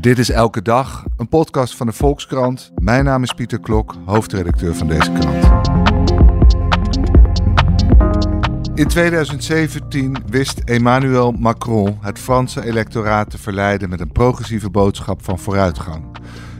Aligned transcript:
Dit 0.00 0.18
is 0.18 0.30
Elke 0.30 0.62
Dag, 0.62 1.04
een 1.16 1.28
podcast 1.28 1.76
van 1.76 1.86
de 1.86 1.92
Volkskrant. 1.92 2.72
Mijn 2.74 3.04
naam 3.04 3.22
is 3.22 3.32
Pieter 3.32 3.60
Klok, 3.60 3.94
hoofdredacteur 4.04 4.74
van 4.74 4.86
deze 4.86 5.12
krant. 5.12 5.68
In 8.74 8.88
2017 8.88 10.16
wist 10.26 10.58
Emmanuel 10.58 11.32
Macron 11.32 11.98
het 12.00 12.18
Franse 12.18 12.64
electoraat 12.64 13.30
te 13.30 13.38
verleiden 13.38 13.88
met 13.88 14.00
een 14.00 14.12
progressieve 14.12 14.70
boodschap 14.70 15.24
van 15.24 15.38
vooruitgang. 15.38 16.04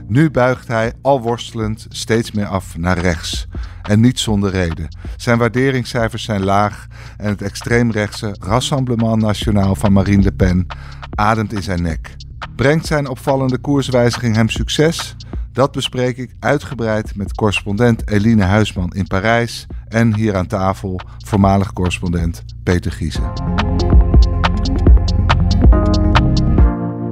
Nu 0.07 0.31
buigt 0.31 0.67
hij, 0.67 0.93
al 1.01 1.21
worstelend, 1.21 1.85
steeds 1.89 2.31
meer 2.31 2.47
af 2.47 2.77
naar 2.77 2.97
rechts. 2.97 3.47
En 3.81 3.99
niet 3.99 4.19
zonder 4.19 4.51
reden. 4.51 4.87
Zijn 5.17 5.37
waarderingscijfers 5.37 6.23
zijn 6.23 6.43
laag 6.43 6.87
en 7.17 7.29
het 7.29 7.41
extreemrechtse 7.41 8.35
Rassemblement 8.39 9.21
National 9.21 9.75
van 9.75 9.93
Marine 9.93 10.23
Le 10.23 10.31
Pen 10.31 10.65
ademt 11.15 11.53
in 11.53 11.63
zijn 11.63 11.81
nek. 11.81 12.15
Brengt 12.59 12.85
zijn 12.85 13.07
opvallende 13.07 13.57
koerswijziging 13.57 14.35
hem 14.35 14.49
succes? 14.49 15.15
Dat 15.53 15.71
bespreek 15.71 16.17
ik 16.17 16.35
uitgebreid 16.39 17.15
met 17.15 17.35
correspondent 17.35 18.09
Eline 18.09 18.43
Huisman 18.43 18.91
in 18.91 19.07
Parijs 19.07 19.65
en 19.87 20.15
hier 20.15 20.35
aan 20.35 20.47
tafel 20.47 20.99
voormalig 21.25 21.73
correspondent 21.73 22.43
Peter 22.63 22.91
Giezen. 22.91 23.33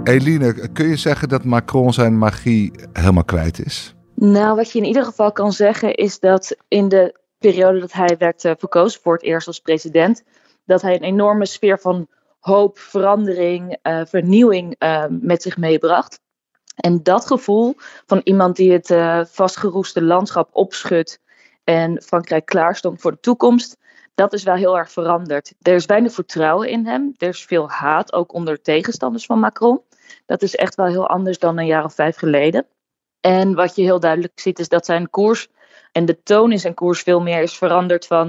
Eline, 0.03 0.70
kun 0.73 0.88
je 0.88 0.95
zeggen 0.95 1.30
dat 1.30 1.44
Macron 1.44 1.94
zijn 1.94 2.17
magie 2.17 2.72
helemaal 2.94 3.25
kwijt 3.25 3.66
is? 3.66 3.95
Nou, 4.16 4.55
wat 4.55 4.72
je 4.72 4.80
in 4.80 4.86
ieder 4.86 5.03
geval 5.03 5.31
kan 5.31 5.52
zeggen 5.52 5.95
is 5.95 6.20
dat 6.20 6.55
in 6.67 6.89
de 6.89 7.20
periode 7.39 7.80
dat 7.80 7.94
hij 7.94 8.16
werd 8.17 8.44
uh, 8.44 8.52
verkozen 8.58 9.02
voor 9.02 9.14
het 9.14 9.23
eerst 9.23 9.48
als 9.48 9.59
president, 9.59 10.23
dat 10.66 10.81
hij 10.81 10.95
een 10.95 11.03
enorme 11.03 11.45
sfeer 11.45 11.80
van 11.80 12.08
hoop, 12.48 12.80
verandering, 12.80 13.78
uh, 13.84 14.02
vernieuwing 14.06 14.76
uh, 14.80 15.06
met 15.10 15.42
zich 15.42 15.58
meebracht. 15.58 16.20
En 16.76 17.04
dat 17.04 17.26
gevoel 17.26 17.76
van 18.06 18.22
iemand 18.23 18.56
die 18.56 18.72
het 18.72 18.89
uh, 18.89 19.22
vastgeroeste 19.26 20.02
landschap 20.02 20.50
opschudt 20.52 21.20
en 21.64 22.02
Frankrijk 22.02 22.45
klaarstond 22.45 23.02
voor 23.02 23.12
de 23.12 23.20
toekomst, 23.20 23.78
dat 24.16 24.34
is 24.34 24.44
wel 24.44 24.56
heel 24.56 24.78
erg 24.78 24.92
veranderd. 24.92 25.54
Er 25.62 25.73
is 25.73 25.86
weinig 25.86 26.14
vertrouwen 26.14 26.70
in 26.70 26.86
hem. 26.86 27.14
Er 27.17 27.28
is 27.28 27.45
veel 27.45 27.70
haat, 27.70 28.14
ook 28.14 28.34
onder 28.34 28.61
tegenstanders 28.61 29.26
van 29.26 29.39
Macron. 29.39 29.82
Dat 30.26 30.42
is 30.42 30.56
echt 30.56 30.76
wel 30.76 30.86
heel 30.86 31.08
anders 31.08 31.39
dan 31.39 31.58
een 31.58 31.66
jaar 31.66 31.84
of 31.84 31.94
vijf 31.94 32.17
geleden. 32.17 32.66
En 33.22 33.54
wat 33.54 33.76
je 33.76 33.82
heel 33.82 34.00
duidelijk 34.00 34.39
ziet 34.39 34.59
is 34.59 34.70
dat 34.70 34.86
zijn 34.86 35.09
koers 35.09 35.48
en 35.92 36.06
de 36.06 36.23
toon 36.23 36.52
in 36.52 36.59
zijn 36.59 36.73
koers 36.73 37.02
veel 37.02 37.22
meer 37.22 37.42
is 37.42 37.58
veranderd 37.58 38.08
van 38.08 38.28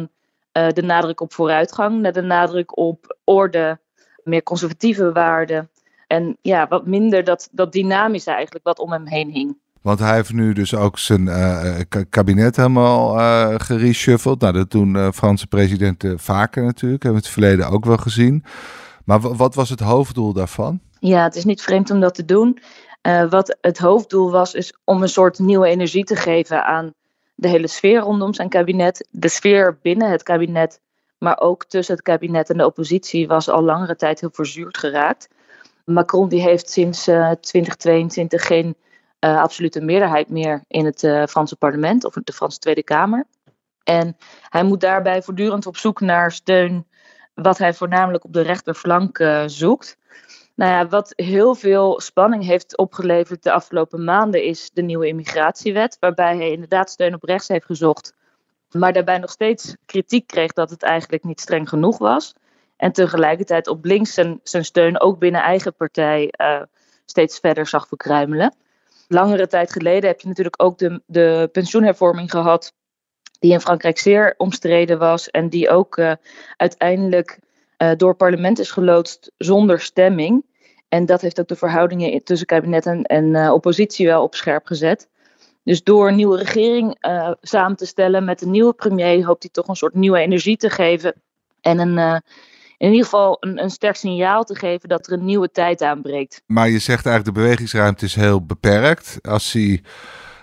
uh, 0.52 0.68
de 0.68 0.82
nadruk 0.82 1.20
op 1.20 1.32
vooruitgang 1.32 2.00
naar 2.00 2.12
de 2.12 2.22
nadruk 2.22 2.76
op 2.76 3.16
orde, 3.24 3.80
meer 4.28 4.42
conservatieve 4.42 5.12
waarden. 5.12 5.68
En 6.06 6.36
ja, 6.42 6.68
wat 6.68 6.86
minder 6.86 7.24
dat, 7.24 7.48
dat 7.52 7.72
dynamische 7.72 8.30
eigenlijk 8.30 8.64
wat 8.64 8.78
om 8.78 8.92
hem 8.92 9.06
heen 9.06 9.30
hing. 9.30 9.56
Want 9.82 9.98
hij 9.98 10.14
heeft 10.14 10.32
nu 10.32 10.52
dus 10.52 10.74
ook 10.74 10.98
zijn 10.98 11.26
uh, 11.26 11.76
kabinet 12.10 12.56
helemaal 12.56 13.18
uh, 13.18 13.54
gereshuffeld. 13.56 14.40
Nou, 14.40 14.52
dat 14.52 14.70
doen 14.70 15.12
Franse 15.12 15.46
presidenten 15.46 16.18
vaker 16.18 16.64
natuurlijk. 16.64 17.02
Hebben 17.02 17.20
we 17.20 17.26
het 17.26 17.36
verleden 17.36 17.68
ook 17.68 17.84
wel 17.84 17.96
gezien. 17.96 18.44
Maar 19.04 19.20
wat 19.20 19.54
was 19.54 19.70
het 19.70 19.80
hoofddoel 19.80 20.32
daarvan? 20.32 20.80
Ja, 21.00 21.22
het 21.22 21.36
is 21.36 21.44
niet 21.44 21.62
vreemd 21.62 21.90
om 21.90 22.00
dat 22.00 22.14
te 22.14 22.24
doen. 22.24 22.58
Uh, 23.02 23.30
wat 23.30 23.56
het 23.60 23.78
hoofddoel 23.78 24.30
was, 24.30 24.54
is 24.54 24.74
om 24.84 25.02
een 25.02 25.08
soort 25.08 25.38
nieuwe 25.38 25.66
energie 25.66 26.04
te 26.04 26.16
geven 26.16 26.64
aan 26.64 26.92
de 27.34 27.48
hele 27.48 27.66
sfeer 27.66 28.00
rondom 28.00 28.34
zijn 28.34 28.48
kabinet. 28.48 29.08
De 29.10 29.28
sfeer 29.28 29.78
binnen 29.82 30.10
het 30.10 30.22
kabinet, 30.22 30.80
maar 31.18 31.40
ook 31.40 31.64
tussen 31.64 31.94
het 31.94 32.04
kabinet 32.04 32.50
en 32.50 32.56
de 32.56 32.66
oppositie, 32.66 33.28
was 33.28 33.48
al 33.48 33.62
langere 33.62 33.96
tijd 33.96 34.20
heel 34.20 34.30
verzuurd 34.32 34.78
geraakt. 34.78 35.28
Macron 35.84 36.28
die 36.28 36.40
heeft 36.40 36.70
sinds 36.70 37.08
uh, 37.08 37.30
2022 37.30 38.46
geen 38.46 38.76
uh, 39.20 39.42
absolute 39.42 39.80
meerderheid 39.80 40.28
meer 40.28 40.64
in 40.68 40.84
het 40.84 41.02
uh, 41.02 41.26
Franse 41.26 41.56
parlement 41.56 42.04
of 42.04 42.14
de 42.14 42.32
Franse 42.32 42.58
Tweede 42.58 42.82
Kamer. 42.82 43.24
En 43.82 44.16
hij 44.42 44.62
moet 44.62 44.80
daarbij 44.80 45.22
voortdurend 45.22 45.66
op 45.66 45.76
zoek 45.76 46.00
naar 46.00 46.32
steun, 46.32 46.86
wat 47.34 47.58
hij 47.58 47.74
voornamelijk 47.74 48.24
op 48.24 48.32
de 48.32 48.40
rechterflank 48.40 49.42
zoekt. 49.46 49.98
Nou 50.58 50.72
ja, 50.72 50.88
wat 50.88 51.12
heel 51.16 51.54
veel 51.54 52.00
spanning 52.00 52.44
heeft 52.44 52.76
opgeleverd 52.76 53.42
de 53.42 53.52
afgelopen 53.52 54.04
maanden 54.04 54.42
is 54.42 54.70
de 54.72 54.82
nieuwe 54.82 55.06
immigratiewet, 55.06 55.96
waarbij 56.00 56.36
hij 56.36 56.50
inderdaad 56.50 56.90
steun 56.90 57.14
op 57.14 57.22
rechts 57.22 57.48
heeft 57.48 57.64
gezocht, 57.64 58.14
maar 58.72 58.92
daarbij 58.92 59.18
nog 59.18 59.30
steeds 59.30 59.76
kritiek 59.86 60.26
kreeg 60.26 60.52
dat 60.52 60.70
het 60.70 60.82
eigenlijk 60.82 61.24
niet 61.24 61.40
streng 61.40 61.68
genoeg 61.68 61.98
was. 61.98 62.34
En 62.76 62.92
tegelijkertijd 62.92 63.68
op 63.68 63.84
links 63.84 64.14
zijn, 64.14 64.40
steun 64.42 65.00
ook 65.00 65.18
binnen 65.18 65.42
eigen 65.42 65.74
partij 65.74 66.32
uh, 66.40 66.62
steeds 67.04 67.38
verder 67.38 67.66
zag 67.66 67.88
verkruimelen. 67.88 68.54
Langere 69.08 69.46
tijd 69.46 69.72
geleden 69.72 70.08
heb 70.08 70.20
je 70.20 70.28
natuurlijk 70.28 70.62
ook 70.62 70.78
de, 70.78 71.02
de 71.06 71.48
pensioenhervorming 71.52 72.30
gehad, 72.30 72.72
die 73.38 73.52
in 73.52 73.60
Frankrijk 73.60 73.98
zeer 73.98 74.34
omstreden 74.36 74.98
was 74.98 75.30
en 75.30 75.48
die 75.48 75.70
ook 75.70 75.96
uh, 75.96 76.12
uiteindelijk 76.56 77.38
uh, 77.78 77.90
door 77.96 78.14
parlement 78.14 78.58
is 78.58 78.70
geloodst 78.70 79.32
zonder 79.36 79.80
stemming. 79.80 80.44
En 80.88 81.06
dat 81.06 81.20
heeft 81.20 81.40
ook 81.40 81.48
de 81.48 81.56
verhoudingen 81.56 82.24
tussen 82.24 82.46
kabinet 82.46 82.86
en, 82.86 83.02
en 83.02 83.50
oppositie 83.50 84.06
wel 84.06 84.22
op 84.22 84.34
scherp 84.34 84.66
gezet. 84.66 85.08
Dus 85.68 85.82
door 85.82 86.08
een 86.08 86.16
nieuwe 86.16 86.38
regering 86.38 86.96
uh, 87.06 87.30
samen 87.40 87.76
te 87.76 87.86
stellen 87.86 88.24
met 88.24 88.42
een 88.42 88.50
nieuwe 88.50 88.72
premier, 88.72 89.24
hoopt 89.24 89.42
hij 89.42 89.52
toch 89.52 89.68
een 89.68 89.76
soort 89.76 89.94
nieuwe 89.94 90.18
energie 90.18 90.56
te 90.56 90.70
geven. 90.70 91.14
En 91.60 91.78
een, 91.78 91.96
uh, 91.96 92.16
in 92.76 92.90
ieder 92.90 93.04
geval 93.04 93.36
een, 93.40 93.62
een 93.62 93.70
sterk 93.70 93.96
signaal 93.96 94.44
te 94.44 94.54
geven 94.54 94.88
dat 94.88 95.06
er 95.06 95.12
een 95.12 95.24
nieuwe 95.24 95.50
tijd 95.50 95.82
aanbreekt. 95.82 96.42
Maar 96.46 96.68
je 96.68 96.78
zegt 96.78 97.06
eigenlijk 97.06 97.36
de 97.36 97.42
bewegingsruimte 97.42 98.04
is 98.04 98.14
heel 98.14 98.44
beperkt. 98.44 99.18
Als 99.22 99.52
hij, 99.52 99.82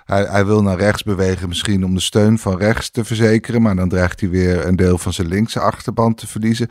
hij, 0.05 0.45
wil 0.45 0.61
naar 0.61 0.77
rechts 0.77 1.03
bewegen, 1.03 1.47
misschien 1.47 1.85
om 1.85 1.93
de 1.93 2.01
steun 2.01 2.37
van 2.37 2.57
rechts 2.57 2.91
te 2.91 3.05
verzekeren. 3.05 3.61
Maar 3.61 3.75
dan 3.75 3.89
dreigt 3.89 4.19
hij 4.19 4.29
weer 4.29 4.65
een 4.65 4.75
deel 4.75 4.97
van 4.97 5.13
zijn 5.13 5.27
linkse 5.27 5.59
achterban 5.59 6.15
te 6.15 6.27
verliezen. 6.27 6.67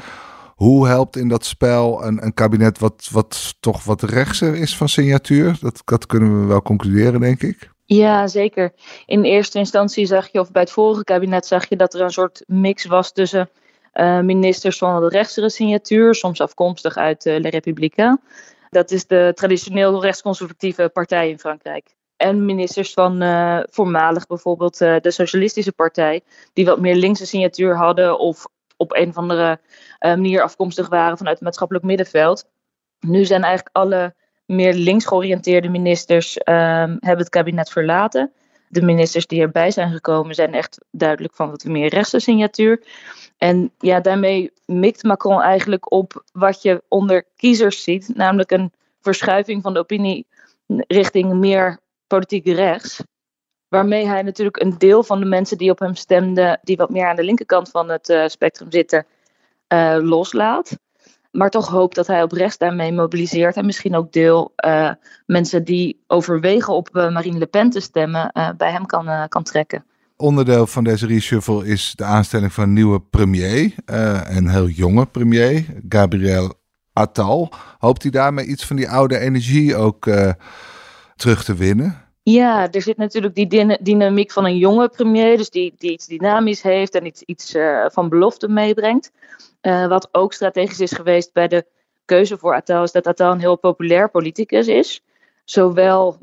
Hoe 0.55 0.87
helpt 0.87 1.17
in 1.17 1.29
dat 1.29 1.45
spel 1.45 2.05
een, 2.05 2.25
een 2.25 2.35
kabinet 2.35 2.79
wat, 2.79 3.09
wat 3.13 3.55
toch 3.61 3.85
wat 3.85 4.03
rechtser 4.03 4.55
is 4.55 4.77
van 4.77 4.89
signatuur? 4.89 5.57
Dat, 5.61 5.83
dat 5.85 6.07
kunnen 6.07 6.41
we 6.41 6.47
wel 6.47 6.63
concluderen, 6.63 7.21
denk 7.21 7.43
ik. 7.43 7.73
Ja, 7.87 8.27
zeker. 8.27 8.73
In 9.07 9.25
eerste 9.25 9.59
instantie 9.59 10.07
zag 10.07 10.29
je, 10.33 10.41
of 10.41 10.51
bij 10.51 10.63
het 10.63 10.71
vorige 10.71 11.05
kabinet 11.05 11.47
zag 11.47 11.69
je 11.69 11.77
dat 11.77 11.95
er 11.95 12.01
een 12.01 12.11
soort 12.11 12.43
mix 12.47 12.85
was 12.85 13.13
tussen 13.13 13.51
uh, 13.95 14.21
ministers 14.21 14.79
van 14.79 15.01
de 15.01 15.09
rechtsere 15.09 15.51
signatuur, 15.51 16.15
soms 16.15 16.41
afkomstig 16.41 16.97
uit 16.97 17.27
uh, 17.27 17.39
Le 17.39 17.49
Républicain. 17.49 18.21
Dat 18.71 18.91
is 18.91 19.07
de 19.07 19.33
traditioneel 19.35 20.03
rechtsconservatieve 20.03 20.91
partij 20.93 21.29
in 21.29 21.39
Frankrijk. 21.39 21.95
En 22.17 22.45
ministers 22.45 22.93
van 22.93 23.23
uh, 23.23 23.61
voormalig 23.71 24.27
bijvoorbeeld 24.27 24.79
de 24.79 25.11
Socialistische 25.11 25.73
Partij, 25.73 26.21
die 26.53 26.65
wat 26.65 26.81
meer 26.81 26.95
linkse 26.95 27.27
signatuur 27.27 27.77
hadden 27.77 28.19
of 28.19 28.47
op 28.77 28.95
een 28.95 29.09
of 29.09 29.17
andere 29.17 29.61
manier 30.01 30.43
afkomstig 30.43 30.89
waren 30.89 31.17
vanuit 31.17 31.35
het 31.35 31.45
maatschappelijk 31.45 31.85
middenveld. 31.85 32.45
Nu 33.01 33.25
zijn 33.25 33.43
eigenlijk 33.43 33.77
alle 33.77 34.15
meer 34.47 34.75
links 34.75 35.07
georiënteerde 35.07 35.69
ministers 35.69 36.37
um, 36.39 36.45
hebben 37.01 37.19
het 37.19 37.29
kabinet 37.29 37.71
verlaten. 37.71 38.33
De 38.69 38.83
ministers 38.83 39.27
die 39.27 39.41
erbij 39.41 39.71
zijn 39.71 39.93
gekomen 39.93 40.35
zijn 40.35 40.55
echt 40.55 40.85
duidelijk 40.91 41.35
van 41.35 41.51
wat 41.51 41.65
meer 41.65 41.89
rechtse 41.89 42.21
signatuur. 42.21 42.83
En 43.39 43.73
ja, 43.79 44.01
daarmee 44.01 44.53
mikt 44.67 45.03
Macron 45.03 45.41
eigenlijk 45.41 45.93
op 45.93 46.25
wat 46.33 46.63
je 46.63 46.83
onder 46.89 47.25
kiezers 47.37 47.83
ziet, 47.83 48.11
namelijk 48.15 48.51
een 48.51 48.73
verschuiving 49.01 49.63
van 49.63 49.73
de 49.73 49.79
opinie 49.79 50.27
richting 50.87 51.33
meer 51.33 51.79
politiek 52.07 52.47
rechts. 52.47 53.03
Waarmee 53.69 54.07
hij 54.07 54.23
natuurlijk 54.23 54.61
een 54.61 54.79
deel 54.79 55.03
van 55.03 55.21
de 55.21 55.27
mensen 55.27 55.59
die 55.59 55.71
op 55.71 55.79
hem 55.79 55.95
stemden, 55.95 56.61
die 56.63 56.77
wat 56.77 56.91
meer 56.91 57.07
aan 57.07 57.17
de 57.17 57.25
linkerkant 57.25 57.71
van 57.71 57.89
het 57.89 58.09
uh, 58.09 58.27
spectrum 58.27 58.73
zitten, 58.73 59.07
uh, 59.69 59.97
loslaat. 60.01 60.79
Maar 61.35 61.51
toch 61.51 61.69
hoopt 61.69 61.95
dat 61.95 62.07
hij 62.07 62.23
op 62.23 62.33
rechts 62.33 62.59
daarmee 62.59 62.93
mobiliseert. 62.93 63.57
En 63.57 63.67
misschien 63.67 63.97
ook 63.97 64.13
deel 64.13 64.53
uh, 64.67 64.91
mensen 65.27 65.65
die 65.65 66.03
overwegen 66.07 66.75
op 66.75 66.89
Marine 66.93 67.39
Le 67.39 67.47
Pen 67.47 67.71
te 67.71 67.81
stemmen, 67.81 68.33
bij 68.57 68.71
hem 68.71 68.87
kan, 68.87 69.29
kan 69.29 69.43
trekken. 69.43 69.85
Onderdeel 70.17 70.67
van 70.67 70.85
deze 70.85 71.07
reshuffle 71.07 71.67
is 71.67 71.93
de 71.97 72.05
aanstelling 72.05 72.53
van 72.53 72.65
een 72.65 72.73
nieuwe 72.73 73.01
premier. 73.01 73.75
een 73.85 74.49
heel 74.49 74.69
jonge 74.69 75.07
premier, 75.07 75.65
Gabriel 75.89 76.55
Attal. 76.93 77.53
Hoopt 77.79 78.03
hij 78.03 78.11
daarmee 78.11 78.47
iets 78.47 78.67
van 78.67 78.77
die 78.77 78.89
oude 78.91 79.19
energie 79.19 79.77
ook 79.77 80.11
terug 81.17 81.45
te 81.45 81.55
winnen? 81.55 82.04
Ja, 82.27 82.71
er 82.71 82.83
zit 82.83 82.97
natuurlijk 82.97 83.35
die 83.35 83.79
dynamiek 83.83 84.33
van 84.33 84.45
een 84.45 84.57
jonge 84.57 84.89
premier, 84.89 85.37
dus 85.37 85.51
die, 85.51 85.75
die 85.79 85.93
iets 85.93 86.07
dynamisch 86.07 86.63
heeft 86.63 86.95
en 86.95 87.07
iets, 87.07 87.23
iets 87.23 87.55
uh, 87.55 87.85
van 87.89 88.09
belofte 88.09 88.49
meebrengt. 88.49 89.13
Uh, 89.63 89.87
wat 89.87 90.09
ook 90.13 90.33
strategisch 90.33 90.81
is 90.81 90.93
geweest 90.93 91.33
bij 91.33 91.49
de 91.49 91.67
keuze 92.05 92.39
voor 92.39 92.55
Attal, 92.55 92.83
is 92.83 92.93
dat 92.93 93.07
Attal 93.07 93.33
een 93.33 93.41
heel 93.41 93.57
populair 93.57 94.11
politicus 94.11 94.67
is. 94.67 95.03
Zowel 95.45 96.19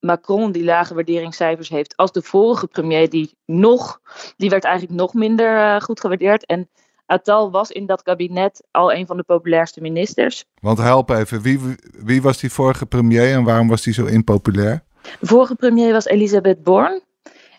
Macron, 0.00 0.52
die 0.52 0.64
lage 0.64 0.94
waarderingscijfers 0.94 1.68
heeft, 1.68 1.96
als 1.96 2.12
de 2.12 2.22
vorige 2.22 2.66
premier, 2.66 3.10
die 3.10 3.34
nog, 3.46 4.00
die 4.36 4.50
werd 4.50 4.64
eigenlijk 4.64 4.96
nog 5.00 5.14
minder 5.14 5.56
uh, 5.56 5.80
goed 5.80 6.00
gewaardeerd. 6.00 6.46
En 6.46 6.68
Attal 7.06 7.50
was 7.50 7.70
in 7.70 7.86
dat 7.86 8.02
kabinet 8.02 8.62
al 8.70 8.92
een 8.92 9.06
van 9.06 9.16
de 9.16 9.22
populairste 9.22 9.80
ministers. 9.80 10.44
Want 10.60 10.78
help 10.78 11.10
even, 11.10 11.40
wie, 11.40 11.60
wie 12.04 12.22
was 12.22 12.38
die 12.38 12.52
vorige 12.52 12.86
premier 12.86 13.32
en 13.32 13.44
waarom 13.44 13.68
was 13.68 13.82
die 13.82 13.94
zo 13.94 14.04
impopulair? 14.04 14.82
De 15.20 15.26
vorige 15.26 15.54
premier 15.54 15.92
was 15.92 16.04
Elisabeth 16.04 16.62
Born. 16.62 17.02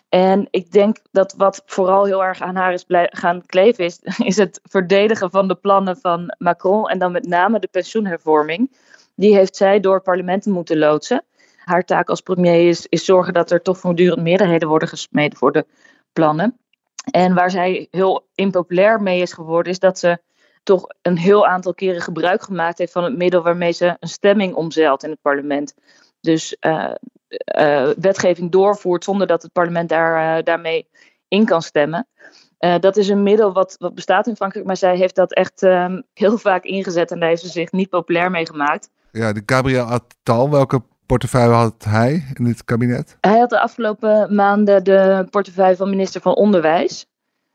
En 0.08 0.48
ik 0.50 0.72
denk 0.72 0.96
dat 1.10 1.34
wat 1.36 1.62
vooral 1.66 2.04
heel 2.04 2.24
erg 2.24 2.40
aan 2.40 2.56
haar 2.56 2.72
is 2.72 2.84
gaan 2.88 3.46
kleven 3.46 3.84
is, 3.84 4.00
is 4.32 4.36
het 4.36 4.60
verdedigen 4.62 5.30
van 5.30 5.48
de 5.48 5.54
plannen 5.54 5.96
van 5.96 6.34
Macron 6.38 6.88
en 6.88 6.98
dan 6.98 7.12
met 7.12 7.26
name 7.26 7.58
de 7.58 7.68
pensioenhervorming. 7.70 8.76
Die 9.14 9.34
heeft 9.34 9.56
zij 9.56 9.80
door 9.80 10.02
parlementen 10.02 10.52
moeten 10.52 10.78
loodsen. 10.78 11.24
Haar 11.56 11.84
taak 11.84 12.08
als 12.08 12.20
premier 12.20 12.68
is, 12.68 12.86
is 12.86 13.04
zorgen 13.04 13.32
dat 13.32 13.50
er 13.50 13.62
toch 13.62 13.78
voortdurend 13.78 14.22
meerderheden 14.22 14.68
worden 14.68 14.88
gesmeden 14.88 15.38
voor 15.38 15.52
de 15.52 15.66
plannen. 16.12 16.58
En 17.10 17.34
waar 17.34 17.50
zij 17.50 17.88
heel 17.90 18.26
impopulair 18.34 19.02
mee 19.02 19.20
is 19.20 19.32
geworden, 19.32 19.72
is 19.72 19.78
dat 19.78 19.98
ze 19.98 20.18
toch 20.62 20.86
een 21.02 21.18
heel 21.18 21.46
aantal 21.46 21.74
keren 21.74 22.00
gebruik 22.00 22.42
gemaakt 22.42 22.78
heeft 22.78 22.92
van 22.92 23.04
het 23.04 23.16
middel 23.16 23.42
waarmee 23.42 23.72
ze 23.72 23.96
een 24.00 24.08
stemming 24.08 24.54
omzeilt 24.54 25.04
in 25.04 25.10
het 25.10 25.20
parlement. 25.22 25.74
Dus 26.20 26.56
uh, 26.60 26.94
uh, 27.58 27.88
wetgeving 28.00 28.50
doorvoert 28.50 29.04
zonder 29.04 29.26
dat 29.26 29.42
het 29.42 29.52
parlement 29.52 29.88
daar, 29.88 30.38
uh, 30.38 30.44
daarmee 30.44 30.88
in 31.28 31.44
kan 31.44 31.62
stemmen. 31.62 32.06
dat 32.80 32.96
is 32.96 33.08
een 33.08 33.22
middel 33.22 33.52
wat, 33.52 33.74
wat 33.78 33.94
bestaat 33.94 34.26
in 34.26 34.36
Frankrijk, 34.36 34.66
maar 34.66 34.76
zij 34.76 34.96
heeft 34.96 35.14
dat 35.14 35.32
echt 35.32 35.62
um, 35.62 36.02
heel 36.14 36.38
vaak 36.38 36.64
ingezet 36.64 37.10
en 37.10 37.20
daar 37.20 37.28
heeft 37.28 37.42
ze 37.42 37.48
zich 37.48 37.72
niet 37.72 37.88
populair 37.88 38.30
mee 38.30 38.46
gemaakt. 38.46 38.90
Ja, 39.12 39.32
de 39.32 39.42
Gabriel 39.46 39.84
Attal, 39.84 40.50
welke 40.50 40.82
portefeuille 41.06 41.54
had 41.54 41.84
hij 41.84 42.24
in 42.34 42.44
dit 42.44 42.64
kabinet? 42.64 43.16
Hij 43.20 43.38
had 43.38 43.50
de 43.50 43.60
afgelopen 43.60 44.34
maanden 44.34 44.84
de 44.84 45.26
portefeuille 45.30 45.76
van 45.76 45.90
minister 45.90 46.20
van 46.20 46.34
Onderwijs. 46.34 47.06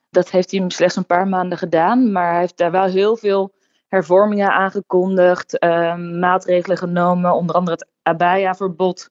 Dat 0.10 0.32
heeft 0.32 0.52
hij 0.52 0.64
slechts 0.68 0.96
een 0.96 1.06
paar 1.06 1.28
maanden 1.28 1.58
gedaan, 1.58 2.12
maar 2.12 2.32
hij 2.32 2.40
heeft 2.40 2.58
daar 2.58 2.72
wel 2.72 2.86
heel 2.86 3.18
veel 3.18 3.54
hervormingen 3.88 4.52
aangekondigd, 4.52 5.64
uh, 5.64 5.96
maatregelen 5.96 6.78
genomen, 6.78 7.34
onder 7.34 7.56
andere 7.56 7.78
het 7.78 7.90
abaya-verbod 8.04 9.10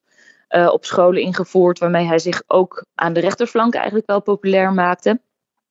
uh, 0.51 0.69
op 0.71 0.85
scholen 0.85 1.21
ingevoerd, 1.21 1.79
waarmee 1.79 2.05
hij 2.05 2.19
zich 2.19 2.43
ook 2.47 2.85
aan 2.95 3.13
de 3.13 3.19
rechterflank 3.19 3.73
eigenlijk 3.73 4.05
wel 4.07 4.21
populair 4.21 4.73
maakte. 4.73 5.21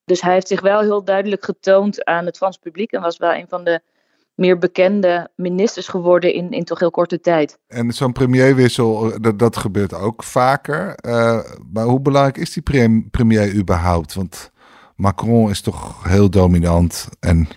Dus 0.05 0.21
hij 0.21 0.33
heeft 0.33 0.49
zich 0.49 0.61
wel 0.61 0.81
heel 0.81 1.05
duidelijk 1.05 1.45
getoond 1.45 2.05
aan 2.05 2.27
het 2.27 2.37
Frans 2.37 2.57
publiek 2.57 2.93
en 2.93 3.01
was 3.01 3.17
wel 3.17 3.35
een 3.35 3.49
van 3.49 3.65
de 3.65 3.81
meer 4.35 4.59
bekende 4.59 5.31
ministers 5.37 5.89
geworden 5.89 6.35
in, 6.35 6.51
in 6.51 6.65
toch 6.65 6.79
heel 6.79 6.91
korte 6.91 7.21
tijd. 7.21 7.59
En 7.67 7.93
zo'n 7.93 8.13
premierwissel, 8.13 9.21
dat, 9.21 9.39
dat 9.39 9.57
gebeurt 9.57 9.95
ook 9.95 10.23
vaker. 10.23 10.99
Uh, 11.07 11.41
maar 11.73 11.85
hoe 11.85 12.01
belangrijk 12.01 12.39
is 12.39 12.53
die 12.53 12.63
premier 13.11 13.55
überhaupt? 13.55 14.15
Want 14.15 14.51
Macron 14.97 15.51
is 15.51 15.61
toch 15.61 16.09
heel 16.09 16.31
dominant 16.31 17.09
en 17.21 17.49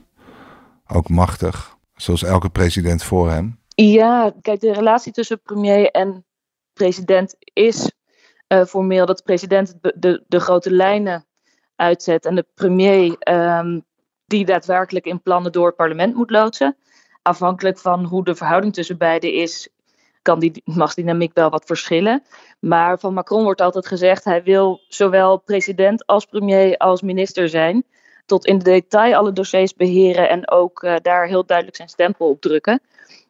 ook 0.87 1.09
machtig, 1.09 1.77
zoals 1.95 2.23
elke 2.23 2.49
president 2.49 3.03
voor 3.03 3.29
hem. 3.29 3.59
Ja, 3.75 4.33
kijk, 4.41 4.59
de 4.59 4.73
relatie 4.73 5.11
tussen 5.11 5.41
premier 5.41 5.91
en 5.91 6.25
president 6.73 7.35
is 7.53 7.91
uh, 8.47 8.65
formeel 8.65 9.05
dat 9.05 9.17
de 9.17 9.23
president 9.23 9.75
de, 9.81 9.93
de, 9.95 10.23
de, 10.27 10.39
grote 10.39 10.71
lijnen 10.71 11.25
uitzet 11.75 12.25
en 12.25 12.35
de 12.35 12.45
premier 12.53 13.15
um, 13.29 13.85
die 14.25 14.45
daadwerkelijk 14.45 15.05
in 15.05 15.21
plannen 15.21 15.51
door 15.51 15.67
het 15.67 15.75
parlement 15.75 16.15
moet 16.15 16.29
loodsen. 16.29 16.77
Afhankelijk 17.21 17.77
van 17.77 18.03
hoe 18.03 18.23
de 18.23 18.35
verhouding 18.35 18.73
tussen 18.73 18.97
beiden 18.97 19.33
is, 19.33 19.69
kan 20.21 20.39
die 20.39 20.61
machtsdynamiek 20.65 21.33
wel 21.33 21.49
wat 21.49 21.65
verschillen. 21.65 22.23
Maar 22.59 22.99
van 22.99 23.13
Macron 23.13 23.43
wordt 23.43 23.61
altijd 23.61 23.87
gezegd, 23.87 24.23
hij 24.23 24.43
wil 24.43 24.81
zowel 24.87 25.37
president 25.37 26.05
als 26.05 26.25
premier 26.25 26.77
als 26.77 27.01
minister 27.01 27.49
zijn. 27.49 27.83
Tot 28.25 28.45
in 28.45 28.57
de 28.57 28.63
detail 28.63 29.15
alle 29.15 29.33
dossiers 29.33 29.73
beheren 29.73 30.29
en 30.29 30.51
ook 30.51 30.83
uh, 30.83 30.95
daar 31.01 31.27
heel 31.27 31.45
duidelijk 31.45 31.77
zijn 31.77 31.89
stempel 31.89 32.29
op 32.29 32.41
drukken. 32.41 32.81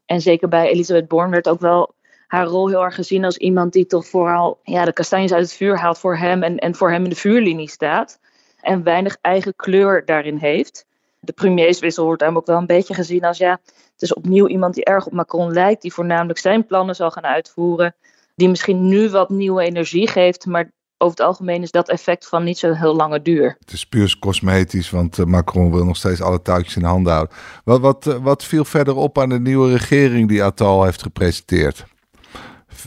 En 0.06 0.22
zeker 0.22 0.48
bij 0.48 0.70
Elisabeth 0.70 1.08
Born 1.08 1.30
werd 1.32 1.50
ook 1.50 1.60
wel 1.60 1.96
haar 2.34 2.46
rol 2.46 2.68
heel 2.68 2.84
erg 2.84 2.96
gezien 2.96 3.26
als 3.26 3.38
iemand 3.38 3.74
die 3.74 3.86
toch 3.86 4.08
vooral 4.08 4.60
ja, 4.64 4.86
de 4.86 4.94
kastanjes 4.94 5.34
uit 5.34 5.42
het 5.42 5.54
vuur 5.54 5.78
haalt 5.78 5.98
voor 5.98 6.18
hem 6.18 6.44
en, 6.44 6.58
en 6.58 6.76
voor 6.76 6.92
hem 6.92 7.04
in 7.04 7.10
de 7.10 7.16
vuurlinie 7.16 7.70
staat. 7.70 8.20
En 8.62 8.84
weinig 8.84 9.18
eigen 9.22 9.56
kleur 9.56 10.06
daarin 10.06 10.38
heeft. 10.38 10.86
De 11.20 11.32
premierswissel 11.32 12.06
wordt 12.06 12.20
daarom 12.20 12.38
ook 12.38 12.46
wel 12.46 12.58
een 12.58 12.66
beetje 12.66 12.94
gezien 12.94 13.24
als 13.24 13.38
ja, 13.38 13.60
het 13.66 14.02
is 14.02 14.14
opnieuw 14.14 14.48
iemand 14.48 14.74
die 14.74 14.84
erg 14.84 15.06
op 15.06 15.12
Macron 15.12 15.52
lijkt, 15.52 15.82
die 15.82 15.94
voornamelijk 15.94 16.40
zijn 16.40 16.66
plannen 16.66 16.96
zal 16.96 17.12
gaan 17.12 17.26
uitvoeren. 17.26 17.96
Die 18.36 18.50
misschien 18.50 18.88
nu 18.88 19.10
wat 19.10 19.30
nieuwe 19.30 19.64
energie 19.64 20.08
geeft, 20.08 20.46
maar 20.46 20.72
over 20.98 21.18
het 21.18 21.28
algemeen 21.28 21.62
is 21.62 21.72
dat 21.72 21.90
effect 21.90 22.28
van 22.28 22.44
niet 22.44 22.58
zo 22.58 22.74
heel 22.74 22.96
lange 22.96 23.22
duur. 23.22 23.56
Het 23.60 23.72
is 23.72 23.86
puur 23.86 24.16
cosmetisch, 24.20 24.90
want 24.90 25.18
uh, 25.18 25.26
Macron 25.26 25.72
wil 25.72 25.86
nog 25.86 25.98
steeds 25.98 26.22
alle 26.22 26.42
touwtjes 26.42 26.76
in 26.76 26.84
handen 26.84 27.14
houden. 27.14 27.36
Wat, 27.64 27.80
wat, 27.80 28.06
uh, 28.06 28.16
wat 28.16 28.44
viel 28.44 28.66
verder 28.66 28.96
op 28.96 29.20
aan 29.20 29.30
de 29.30 29.40
nieuwe 29.40 29.72
regering 29.72 30.28
die 30.28 30.44
Attal 30.44 30.84
heeft 30.84 31.02
gepresenteerd? 31.02 31.92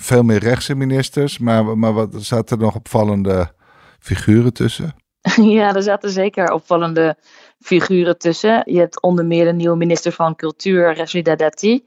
Veel 0.01 0.23
meer 0.23 0.39
rechtse 0.39 0.75
ministers, 0.75 1.39
maar, 1.39 1.79
maar 1.79 1.93
wat 1.93 2.15
zaten 2.19 2.57
er 2.57 2.63
nog 2.63 2.75
opvallende 2.75 3.53
figuren 3.99 4.53
tussen? 4.53 4.95
Ja, 5.37 5.75
er 5.75 5.83
zaten 5.83 6.11
zeker 6.11 6.53
opvallende 6.53 7.17
figuren 7.61 8.19
tussen. 8.19 8.63
Je 8.65 8.79
hebt 8.79 9.03
onder 9.03 9.27
meer 9.27 9.45
de 9.45 9.53
nieuwe 9.53 9.77
minister 9.77 10.13
van 10.13 10.37
Cultuur, 10.37 10.97
Rachida 10.97 11.37
Dati 11.37 11.85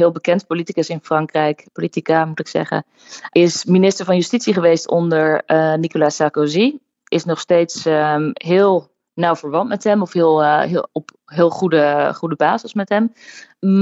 heel 0.00 0.12
bekend 0.12 0.46
politicus 0.46 0.88
in 0.88 1.00
Frankrijk, 1.02 1.66
politica 1.72 2.24
moet 2.24 2.40
ik 2.40 2.48
zeggen, 2.48 2.84
is 3.30 3.64
minister 3.64 4.04
van 4.04 4.16
Justitie 4.16 4.52
geweest 4.52 4.88
onder 4.88 5.42
uh, 5.46 5.74
Nicolas 5.74 6.16
Sarkozy. 6.16 6.78
Is 7.08 7.24
nog 7.24 7.40
steeds 7.40 7.86
um, 7.86 8.30
heel 8.32 8.90
nauw 9.14 9.36
verwant 9.36 9.68
met 9.68 9.84
hem, 9.84 10.02
of 10.02 10.12
heel, 10.12 10.42
uh, 10.42 10.60
heel, 10.60 10.88
op 10.92 11.10
heel 11.24 11.50
goede, 11.50 12.12
goede 12.14 12.36
basis 12.36 12.74
met 12.74 12.88
hem. 12.88 13.12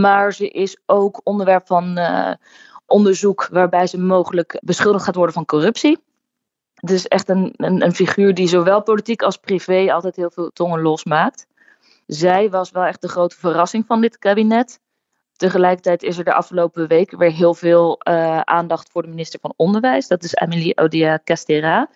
Maar 0.00 0.32
ze 0.32 0.48
is 0.48 0.82
ook 0.86 1.20
onderwerp 1.24 1.66
van 1.66 1.98
uh, 1.98 2.32
onderzoek 2.88 3.48
waarbij 3.50 3.86
ze 3.86 3.98
mogelijk 3.98 4.58
beschuldigd 4.64 5.04
gaat 5.04 5.14
worden 5.14 5.34
van 5.34 5.44
corruptie. 5.44 5.98
Het 6.74 6.90
is 6.90 7.06
echt 7.06 7.28
een, 7.28 7.52
een, 7.56 7.82
een 7.82 7.94
figuur 7.94 8.34
die 8.34 8.48
zowel 8.48 8.82
politiek 8.82 9.22
als 9.22 9.36
privé 9.36 9.92
altijd 9.92 10.16
heel 10.16 10.30
veel 10.30 10.50
tongen 10.50 10.82
losmaakt. 10.82 11.46
Zij 12.06 12.50
was 12.50 12.70
wel 12.70 12.84
echt 12.84 13.00
de 13.00 13.08
grote 13.08 13.36
verrassing 13.36 13.86
van 13.86 14.00
dit 14.00 14.18
kabinet. 14.18 14.80
Tegelijkertijd 15.36 16.02
is 16.02 16.18
er 16.18 16.24
de 16.24 16.34
afgelopen 16.34 16.88
weken 16.88 17.18
weer 17.18 17.32
heel 17.32 17.54
veel 17.54 18.00
uh, 18.08 18.40
aandacht 18.40 18.90
voor 18.90 19.02
de 19.02 19.08
minister 19.08 19.40
van 19.40 19.54
Onderwijs. 19.56 20.08
Dat 20.08 20.22
is 20.24 20.36
Amélie 20.36 20.76
Odia 20.76 21.20
Castera. 21.24 21.90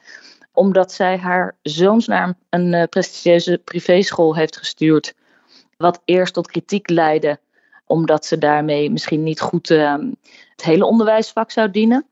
Omdat 0.53 0.93
zij 0.93 1.19
haar 1.19 1.57
zoons 1.63 2.07
naar 2.07 2.35
een 2.49 2.73
uh, 2.73 2.85
prestigieuze 2.85 3.61
privéschool 3.65 4.37
heeft 4.37 4.57
gestuurd. 4.57 5.15
Wat 5.77 6.01
eerst 6.05 6.35
tot 6.35 6.47
kritiek 6.47 6.89
leidde, 6.89 7.39
omdat 7.93 8.27
ze 8.27 8.39
daarmee 8.39 8.91
misschien 8.91 9.23
niet 9.23 9.41
goed 9.41 9.71
uh, 9.71 9.95
het 10.51 10.63
hele 10.63 10.85
onderwijsvak 10.85 11.51
zou 11.51 11.71
dienen. 11.71 12.07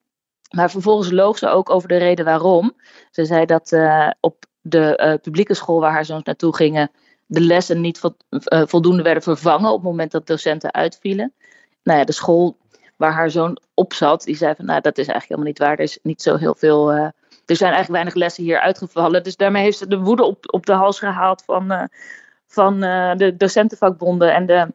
Maar 0.51 0.71
vervolgens 0.71 1.11
loog 1.11 1.39
ze 1.39 1.49
ook 1.49 1.71
over 1.71 1.89
de 1.89 1.97
reden 1.97 2.25
waarom. 2.25 2.73
Ze 3.11 3.25
zei 3.25 3.47
dat 3.47 3.77
op 4.21 4.45
de 4.61 5.19
publieke 5.23 5.55
school 5.55 5.81
waar 5.81 5.93
haar 5.93 6.05
zoons 6.05 6.25
naartoe 6.25 6.57
gingen 6.57 6.91
de 7.31 7.41
lessen 7.41 7.81
niet 7.81 8.01
eh, 8.29 8.63
voldoende 8.67 9.03
werden 9.03 9.23
vervangen 9.23 9.71
op 9.71 9.77
het 9.77 9.85
moment 9.91 10.11
dat 10.11 10.27
docenten 10.27 10.75
uitvielen. 10.75 11.33
Nou 11.83 11.99
ja, 11.99 12.05
de 12.05 12.13
school 12.13 12.57
waar 12.97 13.13
haar 13.13 13.31
zoon 13.31 13.59
op 13.75 13.93
zat, 13.93 14.23
die 14.23 14.37
zei 14.37 14.55
van 14.55 14.65
nou 14.65 14.81
dat 14.81 14.99
is 14.99 15.07
eigenlijk 15.07 15.29
helemaal 15.29 15.49
niet 15.49 15.59
waar. 15.59 15.73
Er 15.73 15.85
is 15.85 15.99
niet 16.03 16.23
zo 16.23 16.37
heel 16.37 16.55
veel. 16.55 16.93
Er 16.93 17.57
zijn 17.57 17.73
eigenlijk 17.73 17.91
weinig 17.91 18.15
lessen 18.15 18.45
hier 18.45 18.61
uitgevallen. 18.61 19.23
Dus 19.23 19.37
daarmee 19.37 19.63
heeft 19.63 19.79
ze 19.79 19.87
de 19.87 19.99
woede 19.99 20.25
op, 20.25 20.53
op 20.53 20.67
de 20.67 20.73
hals 20.73 20.99
gehaald 20.99 21.43
van, 21.45 21.89
van 22.47 22.81
de 23.17 23.35
docentenvakbonden 23.37 24.35
en 24.35 24.47
de, 24.47 24.75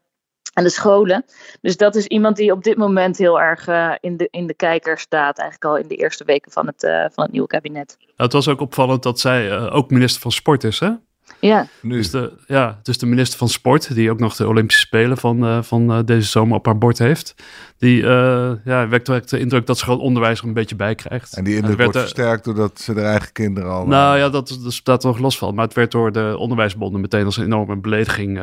en 0.55 0.63
de 0.63 0.69
scholen. 0.69 1.25
Dus 1.61 1.77
dat 1.77 1.95
is 1.95 2.05
iemand 2.05 2.35
die 2.35 2.51
op 2.51 2.63
dit 2.63 2.77
moment 2.77 3.17
heel 3.17 3.41
erg 3.41 3.67
in, 3.99 4.17
de, 4.17 4.27
in 4.31 4.47
de 4.47 4.53
kijker 4.53 4.99
staat. 4.99 5.37
Eigenlijk 5.37 5.71
al 5.71 5.77
in 5.81 5.87
de 5.87 5.95
eerste 5.95 6.23
weken 6.23 6.51
van 6.51 6.67
het, 6.67 6.81
van 7.13 7.23
het 7.23 7.31
nieuwe 7.31 7.47
kabinet. 7.47 7.97
het 8.15 8.33
was 8.33 8.47
ook 8.47 8.61
opvallend 8.61 9.03
dat 9.03 9.19
zij 9.19 9.69
ook 9.69 9.89
minister 9.89 10.21
van 10.21 10.31
Sport 10.31 10.63
is, 10.63 10.79
hè? 10.79 10.91
Ja. 11.39 11.67
Nu. 11.81 11.97
Dus, 11.97 12.11
de, 12.11 12.33
ja, 12.47 12.79
dus 12.83 12.97
de 12.97 13.05
minister 13.05 13.37
van 13.37 13.49
Sport, 13.49 13.95
die 13.95 14.11
ook 14.11 14.19
nog 14.19 14.35
de 14.35 14.47
Olympische 14.47 14.85
Spelen 14.85 15.17
van, 15.17 15.43
uh, 15.43 15.61
van 15.61 15.91
uh, 15.91 15.99
deze 16.05 16.29
zomer 16.29 16.57
op 16.57 16.65
haar 16.65 16.77
bord 16.77 16.97
heeft. 16.97 17.35
Die 17.77 18.01
uh, 18.01 18.51
ja, 18.65 18.87
wekt 18.87 19.05
direct 19.05 19.29
de 19.29 19.39
indruk 19.39 19.65
dat 19.65 19.77
ze 19.77 19.83
gewoon 19.83 19.99
onderwijs 19.99 20.39
er 20.39 20.47
een 20.47 20.53
beetje 20.53 20.75
bij 20.75 20.95
krijgt. 20.95 21.35
En 21.35 21.43
die 21.43 21.55
indruk 21.55 21.81
wordt 21.81 21.97
versterkt 21.97 22.43
doordat 22.43 22.79
ze 22.79 22.93
haar 22.93 23.03
eigen 23.03 23.31
kinderen 23.31 23.71
al... 23.71 23.85
Nou 23.87 24.17
ja, 24.17 24.29
dat, 24.29 24.59
dat 24.63 24.73
staat 24.73 25.03
er 25.03 25.09
nog 25.09 25.19
los 25.19 25.37
van. 25.37 25.55
Maar 25.55 25.65
het 25.65 25.73
werd 25.73 25.91
door 25.91 26.11
de 26.11 26.35
onderwijsbonden 26.37 27.01
meteen 27.01 27.25
als 27.25 27.37
een 27.37 27.43
enorme 27.43 27.77
belediging 27.77 28.39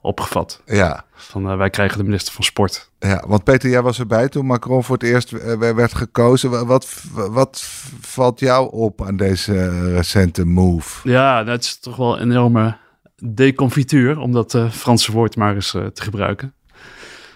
opgevat. 0.00 0.62
Ja. 0.66 1.04
Van 1.12 1.56
wij 1.56 1.70
krijgen 1.70 1.98
de 1.98 2.04
minister 2.04 2.34
van 2.34 2.44
Sport. 2.44 2.90
Ja, 2.98 3.24
want 3.26 3.44
Peter, 3.44 3.70
jij 3.70 3.82
was 3.82 3.98
erbij 3.98 4.28
toen 4.28 4.46
Macron 4.46 4.84
voor 4.84 4.96
het 4.96 5.04
eerst 5.04 5.30
werd 5.58 5.94
gekozen. 5.94 6.66
Wat, 6.66 7.02
wat 7.12 7.62
valt 8.00 8.40
jou 8.40 8.72
op 8.72 9.02
aan 9.02 9.16
deze 9.16 9.92
recente 9.94 10.44
move? 10.44 11.08
Ja, 11.10 11.44
dat 11.44 11.62
is 11.62 11.78
toch 11.78 11.96
wel 11.96 12.20
een 12.20 12.30
enorme 12.30 12.76
deconfituur, 13.22 14.18
om 14.18 14.32
dat 14.32 14.54
uh, 14.54 14.70
Franse 14.70 15.12
woord 15.12 15.36
maar 15.36 15.54
eens 15.54 15.74
uh, 15.74 15.86
te 15.86 16.02
gebruiken. 16.02 16.54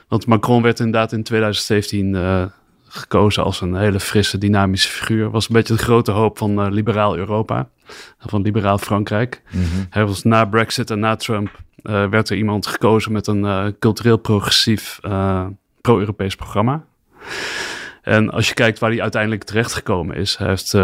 Want 0.09 0.27
Macron 0.27 0.63
werd 0.63 0.79
inderdaad 0.79 1.13
in 1.13 1.23
2017 1.23 2.15
uh, 2.15 2.45
gekozen 2.89 3.45
als 3.45 3.61
een 3.61 3.75
hele 3.75 4.01
frisse, 4.01 4.39
dynamische 4.39 4.89
figuur. 4.89 5.31
Was 5.31 5.49
een 5.49 5.55
beetje 5.55 5.75
de 5.75 5.83
grote 5.83 6.11
hoop 6.11 6.39
van 6.39 6.73
liberaal 6.73 7.17
Europa, 7.17 7.69
van 8.19 8.43
liberaal 8.43 8.79
Frankrijk. 8.79 9.43
Mm 9.51 9.61
-hmm. 9.61 9.87
Hij 9.91 10.07
was 10.07 10.23
na 10.23 10.45
Brexit 10.45 10.91
en 10.91 10.99
na 10.99 11.17
Trump 11.17 11.63
eh, 11.85 12.09
werd 12.09 12.31
er 12.31 12.37
iemand 12.37 12.67
gekozen 12.67 13.13
met 13.13 13.27
een 13.27 13.45
eh, 13.45 13.67
cultureel 13.79 14.17
progressief 14.17 14.99
uh, 15.03 15.47
pro-Europees 15.81 16.37
programma. 16.37 16.85
En 18.03 18.31
als 18.31 18.49
je 18.49 18.55
kijkt 18.55 18.79
waar 18.79 18.91
hij 18.91 19.03
uiteindelijk 19.03 19.45
terechtgekomen 19.45 20.17
is, 20.17 20.37
hij 20.37 20.49
heeft 20.49 20.75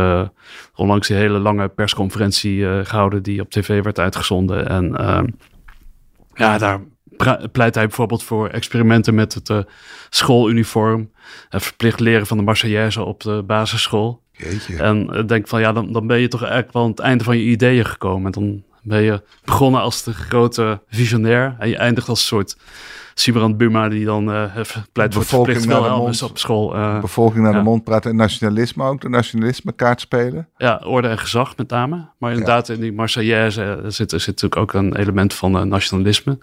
onlangs 0.74 1.08
die 1.08 1.16
hele 1.16 1.38
lange 1.38 1.68
persconferentie 1.68 2.84
gehouden 2.84 3.22
die 3.22 3.40
op 3.40 3.50
tv 3.50 3.82
werd 3.82 3.98
uitgezonden. 3.98 4.68
En 4.68 4.96
ehm, 4.96 5.26
ja, 6.34 6.58
daar 6.58 6.80
pleit 7.52 7.74
hij 7.74 7.86
bijvoorbeeld 7.86 8.22
voor 8.22 8.48
experimenten 8.48 9.14
met 9.14 9.34
het 9.34 9.64
schooluniform, 10.10 11.10
verplicht 11.48 12.00
leren 12.00 12.26
van 12.26 12.36
de 12.36 12.42
Marseillaise 12.42 13.04
op 13.04 13.20
de 13.20 13.42
basisschool. 13.46 14.22
Jeetje. 14.32 14.76
En 14.76 15.26
denk 15.26 15.48
van 15.48 15.60
ja, 15.60 15.72
dan, 15.72 15.92
dan 15.92 16.06
ben 16.06 16.18
je 16.18 16.28
toch 16.28 16.42
eigenlijk 16.42 16.72
wel 16.72 16.82
aan 16.82 16.90
het 16.90 16.98
einde 16.98 17.24
van 17.24 17.36
je 17.36 17.44
ideeën 17.44 17.84
gekomen. 17.84 18.26
En 18.26 18.40
dan 18.40 18.64
ben 18.82 19.02
je 19.02 19.22
begonnen 19.44 19.80
als 19.80 20.02
de 20.02 20.12
grote 20.12 20.82
visionair 20.88 21.56
en 21.58 21.68
je 21.68 21.76
eindigt 21.76 22.08
als 22.08 22.20
een 22.20 22.26
soort 22.26 22.56
Sibrand 23.14 23.56
Buma 23.56 23.88
die 23.88 24.04
dan 24.04 24.30
uh, 24.30 24.54
pleit 24.92 25.14
voor 25.14 25.24
verplicht 25.24 25.64
wel 25.64 26.12
op 26.22 26.38
school. 26.38 26.76
Uh, 26.76 27.00
bevolking 27.00 27.44
naar 27.44 27.52
de 27.52 27.62
mond 27.62 27.84
praten 27.84 28.10
en 28.10 28.16
nationalisme 28.16 28.84
ook, 28.84 29.00
de 29.00 29.08
nationalisme 29.08 29.72
kaart 29.72 30.00
spelen. 30.00 30.48
Ja, 30.56 30.80
orde 30.84 31.08
en 31.08 31.18
gezag 31.18 31.56
met 31.56 31.70
name. 31.70 32.08
Maar 32.18 32.30
inderdaad 32.30 32.68
in 32.68 32.80
die 32.80 32.92
Marseillaise 32.92 33.62
eh, 33.62 33.90
zit, 33.90 34.10
zit 34.10 34.26
natuurlijk 34.26 34.56
ook 34.56 34.72
een 34.72 34.96
element 34.96 35.34
van 35.34 35.68
nationalisme. 35.68 36.38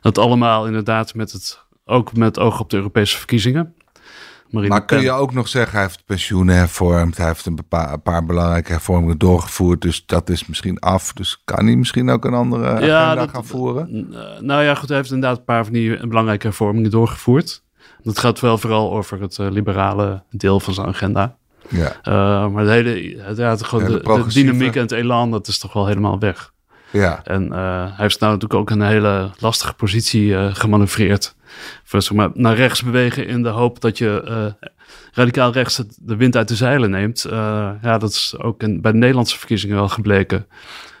Dat 0.00 0.18
allemaal 0.18 0.66
inderdaad 0.66 1.14
met 1.14 1.32
het, 1.32 1.64
ook 1.84 2.16
met 2.16 2.38
oog 2.38 2.60
op 2.60 2.70
de 2.70 2.76
Europese 2.76 3.16
verkiezingen 3.16 3.74
maar 4.50 4.84
kun 4.84 5.00
je 5.00 5.10
ook 5.10 5.32
nog 5.32 5.48
zeggen, 5.48 5.72
hij 5.72 5.82
heeft 5.82 6.04
pensioenen 6.04 6.56
hervormd, 6.56 7.16
hij 7.16 7.26
heeft 7.26 7.46
een, 7.46 7.58
een, 7.68 8.02
paar 8.02 8.24
belangrijke 8.24 8.72
hervormingen 8.72 9.18
doorgevoerd, 9.18 9.80
dus 9.80 10.06
dat 10.06 10.28
is 10.30 10.46
misschien 10.46 10.78
af. 10.78 11.12
Dus 11.12 11.42
kan 11.44 11.66
hij 11.66 11.76
misschien 11.76 12.10
ook 12.10 12.24
een 12.24 12.34
andere 12.34 12.66
agenda 12.66 13.26
gaan 13.26 13.44
voeren? 13.44 14.08
Eh, 14.12 14.40
nou 14.40 14.62
ja, 14.62 14.74
goed, 14.74 14.88
hij 14.88 14.96
heeft 14.96 15.10
inderdaad 15.10 15.38
een 15.38 15.44
paar 15.44 15.64
van 15.64 15.72
die 15.72 16.06
belangrijke 16.06 16.46
hervormingen 16.46 16.90
doorgevoerd. 16.90 17.62
Dat 18.02 18.18
gaat 18.18 18.40
wel 18.40 18.58
vooral 18.58 18.92
over 18.92 19.20
het 19.20 19.38
uh, 19.38 19.50
liberale 19.50 20.22
deel 20.30 20.60
van 20.60 20.74
zijn 20.74 20.86
agenda. 20.86 21.36
Ja. 21.68 21.96
Uh, 22.08 22.48
maar 22.48 22.64
de 22.64 22.70
hele, 22.70 23.16
ja, 23.36 23.56
de, 23.56 23.64
de, 23.70 24.00
de, 24.02 24.24
dynamiek 24.28 24.74
en 24.74 24.82
het 24.82 24.92
elan, 24.92 25.30
dat 25.30 25.46
is 25.46 25.58
toch 25.58 25.72
wel 25.72 25.86
helemaal 25.86 26.18
weg. 26.18 26.52
Ja. 26.90 27.20
En 27.24 27.52
hij 27.52 27.92
heeft 27.96 28.20
nou 28.20 28.32
natuurlijk 28.32 28.60
ook 28.60 28.70
een 28.70 28.82
hele 28.82 29.30
lastige 29.38 29.74
positie 29.74 30.54
gemanoeuvreerd 30.54 31.35
zeg 31.84 32.12
maar, 32.12 32.30
naar 32.34 32.54
rechts 32.54 32.82
bewegen 32.82 33.26
in 33.26 33.42
de 33.42 33.48
hoop 33.48 33.80
dat 33.80 33.98
je 33.98 34.24
uh, 34.28 34.68
radicaal 35.12 35.52
rechts 35.52 35.82
de 35.96 36.16
wind 36.16 36.36
uit 36.36 36.48
de 36.48 36.54
zeilen 36.54 36.90
neemt. 36.90 37.24
Uh, 37.26 37.32
ja, 37.82 37.98
dat 37.98 38.10
is 38.10 38.34
ook 38.38 38.62
in, 38.62 38.80
bij 38.80 38.92
de 38.92 38.98
Nederlandse 38.98 39.38
verkiezingen 39.38 39.76
wel 39.76 39.88
gebleken 39.88 40.46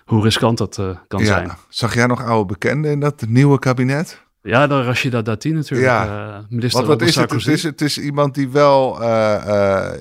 hoe 0.04 0.22
riskant 0.22 0.58
dat 0.58 0.78
uh, 0.78 0.96
kan 1.08 1.20
ja. 1.20 1.26
zijn. 1.26 1.50
Zag 1.68 1.94
jij 1.94 2.06
nog 2.06 2.24
oude 2.24 2.46
bekenden 2.46 2.90
in 2.90 3.00
dat 3.00 3.24
nieuwe 3.28 3.58
kabinet? 3.58 4.24
Ja, 4.42 4.66
dan 4.66 4.82
Rashida 4.82 5.22
Dati 5.22 5.52
natuurlijk, 5.52 5.90
ja. 5.90 6.46
minister 6.48 6.86
wat, 6.86 6.98
wat 6.98 7.08
is 7.08 7.14
het? 7.16 7.30
Het 7.30 7.46
is, 7.46 7.62
het 7.62 7.80
is 7.80 7.98
iemand 7.98 8.34
die 8.34 8.48
wel 8.48 9.02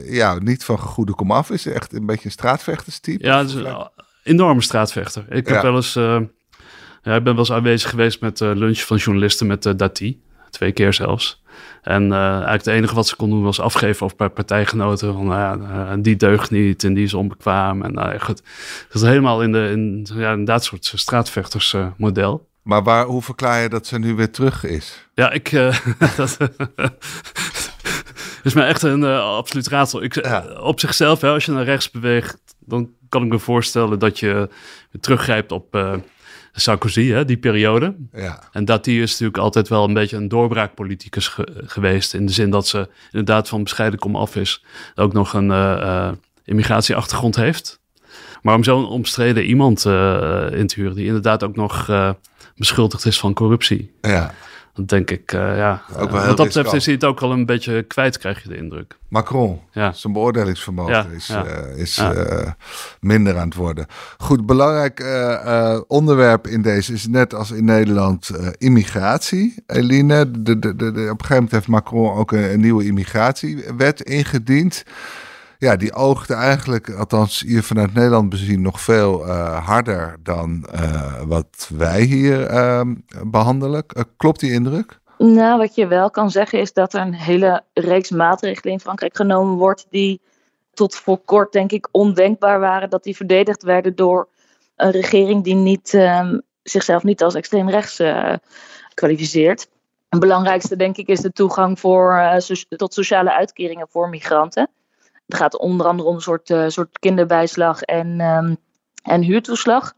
ja, 0.05 0.39
niet 0.39 0.63
van 0.63 0.77
goede 0.77 1.15
komaf 1.15 1.49
is. 1.49 1.65
Echt 1.65 1.93
een 1.93 2.05
beetje 2.05 2.25
een 2.25 2.31
straatvechterstype. 2.31 3.25
Ja, 3.25 3.39
een 3.39 3.89
enorme 4.23 4.61
straatvechter. 4.61 5.25
Ik 5.29 5.47
heb 5.47 5.61
wel 5.61 5.75
eens... 5.75 5.93
ja, 5.93 7.15
ik 7.15 7.23
ben 7.23 7.23
wel 7.23 7.37
eens 7.37 7.51
aanwezig 7.51 7.89
geweest 7.89 8.21
met 8.21 8.39
lunch 8.39 8.79
van 8.79 8.97
journalisten 8.97 9.47
met 9.47 9.73
Dati. 9.77 10.21
Twee 10.55 10.71
keer 10.71 10.93
zelfs. 10.93 11.43
En 11.81 12.03
uh, 12.03 12.29
eigenlijk 12.29 12.65
het 12.65 12.73
enige 12.73 12.95
wat 12.95 13.07
ze 13.07 13.15
kon 13.15 13.29
doen 13.29 13.43
was 13.43 13.59
afgeven 13.59 14.05
op 14.05 14.31
partijgenoten. 14.33 15.13
Van 15.13 15.25
nou 15.25 15.39
ja, 15.39 15.55
uh, 15.55 15.91
die 15.97 16.15
deugt 16.15 16.51
niet 16.51 16.83
en 16.83 16.93
die 16.93 17.03
is 17.03 17.13
onbekwaam. 17.13 17.81
En 17.81 17.93
nou 17.93 18.19
goed. 18.19 18.43
Dat 18.87 19.01
is 19.01 19.07
helemaal 19.07 19.41
in, 19.41 19.51
de, 19.51 19.69
in 19.71 20.07
ja, 20.13 20.31
inderdaad 20.31 20.63
soort 20.63 20.91
straatvechtersmodel. 20.95 22.33
Uh, 22.33 22.39
maar 22.61 22.83
waar, 22.83 23.05
hoe 23.05 23.21
verklaar 23.21 23.61
je 23.61 23.69
dat 23.69 23.87
ze 23.87 23.99
nu 23.99 24.15
weer 24.15 24.31
terug 24.31 24.63
is? 24.63 25.07
Ja, 25.13 25.31
ik. 25.31 25.51
dat 26.17 26.37
is 28.43 28.53
mij 28.53 28.67
echt 28.67 28.81
een 28.81 29.03
absoluut 29.03 29.67
raadsel. 29.67 30.03
Ik, 30.03 30.27
Op 30.59 30.79
zichzelf, 30.79 31.21
hè, 31.21 31.29
als 31.29 31.45
je 31.45 31.51
naar 31.51 31.63
rechts 31.63 31.91
beweegt, 31.91 32.37
dan 32.59 32.89
kan 33.09 33.23
ik 33.23 33.29
me 33.29 33.39
voorstellen 33.39 33.99
dat 33.99 34.19
je 34.19 34.49
teruggrijpt 34.99 35.51
op 35.51 35.99
Sarkozy, 36.55 37.07
hè, 37.07 37.25
die 37.25 37.37
periode. 37.37 37.95
Ja. 38.13 38.43
En 38.51 38.65
dat 38.65 38.83
die 38.83 39.01
is 39.01 39.11
natuurlijk 39.11 39.37
altijd 39.37 39.67
wel 39.67 39.83
een 39.83 39.93
beetje 39.93 40.17
een 40.17 40.27
doorbraakpoliticus 40.27 41.37
geweest. 41.65 42.13
In 42.13 42.25
de 42.25 42.31
zin 42.31 42.49
dat 42.49 42.67
ze 42.67 42.89
inderdaad 43.11 43.49
van 43.49 43.63
bescheiden 43.63 43.99
kom 43.99 44.15
af 44.15 44.35
is. 44.35 44.63
Ook 44.95 45.13
nog 45.13 45.33
een 45.33 45.49
uh, 45.49 46.11
immigratieachtergrond 46.43 47.35
heeft. 47.35 47.79
Maar 48.41 48.55
om 48.55 48.63
zo'n 48.63 48.87
omstreden 48.87 49.43
iemand 49.43 49.85
uh, 49.85 50.47
in 50.51 50.67
te 50.67 50.75
huren, 50.75 50.95
die 50.95 51.05
inderdaad 51.05 51.43
ook 51.43 51.55
nog 51.55 51.89
beschuldigd 52.55 53.05
is 53.05 53.19
van 53.19 53.33
corruptie. 53.33 53.91
Ja. 54.01 54.33
Dat 54.75 54.87
denk 54.87 55.11
ik, 55.11 55.33
uh, 55.33 55.57
ja. 55.57 55.81
Ook 55.97 56.11
wel 56.11 56.25
wat 56.25 56.37
dat 56.37 56.45
betreft 56.45 56.73
is 56.73 56.85
hij 56.85 56.93
het 56.93 57.03
ook 57.03 57.19
wel 57.19 57.31
een 57.31 57.45
beetje 57.45 57.83
kwijt, 57.83 58.17
krijg 58.17 58.43
je 58.43 58.49
de 58.49 58.57
indruk. 58.57 58.97
Macron, 59.07 59.61
ja. 59.71 59.91
zijn 59.91 60.13
beoordelingsvermogen 60.13 61.11
is, 61.11 61.29
Uh, 61.29 61.77
is 61.77 61.97
uh, 61.97 62.49
minder 62.99 63.37
aan 63.37 63.47
het 63.47 63.55
worden. 63.55 63.85
Goed, 64.17 64.45
belangrijk 64.45 65.05
onderwerp 65.87 66.47
in 66.47 66.61
deze 66.61 66.93
is 66.93 67.07
net 67.07 67.33
als 67.33 67.51
in 67.51 67.65
Nederland 67.65 68.31
immigratie. 68.57 69.63
Eline, 69.67 70.31
de, 70.31 70.59
de, 70.59 70.75
de, 70.75 70.85
op 70.85 70.95
een 70.95 71.05
gegeven 71.05 71.27
moment 71.29 71.51
heeft 71.51 71.67
Macron 71.67 72.15
ook 72.15 72.31
een, 72.31 72.51
een 72.51 72.59
nieuwe 72.59 72.85
immigratiewet 72.85 74.01
ingediend 74.01 74.83
ja, 75.57 75.75
die 75.75 75.93
oogde 75.93 76.33
eigenlijk, 76.33 76.89
althans 76.89 77.39
hier 77.39 77.63
vanuit 77.63 77.93
Nederland 77.93 78.29
bezien, 78.29 78.61
nog 78.61 78.81
veel 78.81 79.27
uh, 79.27 79.65
harder 79.65 80.15
dan 80.23 80.67
uh, 80.75 81.21
wat 81.21 81.69
wij 81.77 82.01
hier 82.01 82.51
uh, 82.51 82.81
behandelen. 83.23 83.83
Uh, 83.97 84.03
klopt 84.17 84.39
die 84.39 84.51
indruk? 84.51 84.99
Nou, 85.17 85.57
wat 85.57 85.75
je 85.75 85.87
wel 85.87 86.09
kan 86.09 86.31
zeggen 86.31 86.59
is 86.59 86.73
dat 86.73 86.93
er 86.93 87.01
een 87.01 87.13
hele 87.13 87.63
reeks 87.73 88.09
maatregelen 88.09 88.73
in 88.73 88.79
Frankrijk 88.79 89.15
genomen 89.15 89.55
wordt 89.55 89.85
die 89.89 90.21
tot 90.73 90.95
voor 90.95 91.17
kort 91.17 91.51
denk 91.51 91.71
ik 91.71 91.87
ondenkbaar 91.91 92.59
waren 92.59 92.89
dat 92.89 93.03
die 93.03 93.15
verdedigd 93.15 93.63
werden 93.63 93.95
door 93.95 94.27
een 94.75 94.91
regering 94.91 95.43
die 95.43 95.55
niet, 95.55 95.93
ehm, 95.93 96.39
zichzelf 96.63 97.03
niet 97.03 97.23
als 97.23 97.35
extreem 97.35 97.69
rechts 97.69 98.01
kwalificeert. 98.93 99.67
Het 100.09 100.19
belangrijkste 100.19 100.75
denk 100.75 100.97
ik 100.97 101.07
is 101.07 101.19
de 101.19 101.31
toegang 101.31 101.79
voor, 101.79 102.37
tot 102.69 102.93
sociale 102.93 103.33
uitkeringen 103.33 103.87
voor 103.89 104.09
migranten. 104.09 104.69
Het 105.25 105.35
gaat 105.35 105.57
onder 105.57 105.87
andere 105.87 106.09
om 106.09 106.15
een 106.15 106.21
soort, 106.21 106.49
uh, 106.49 106.67
soort 106.67 106.99
kinderbijslag 106.99 107.81
en, 107.81 108.19
um, 108.19 108.57
en 109.03 109.21
huurtoeslag. 109.21 109.93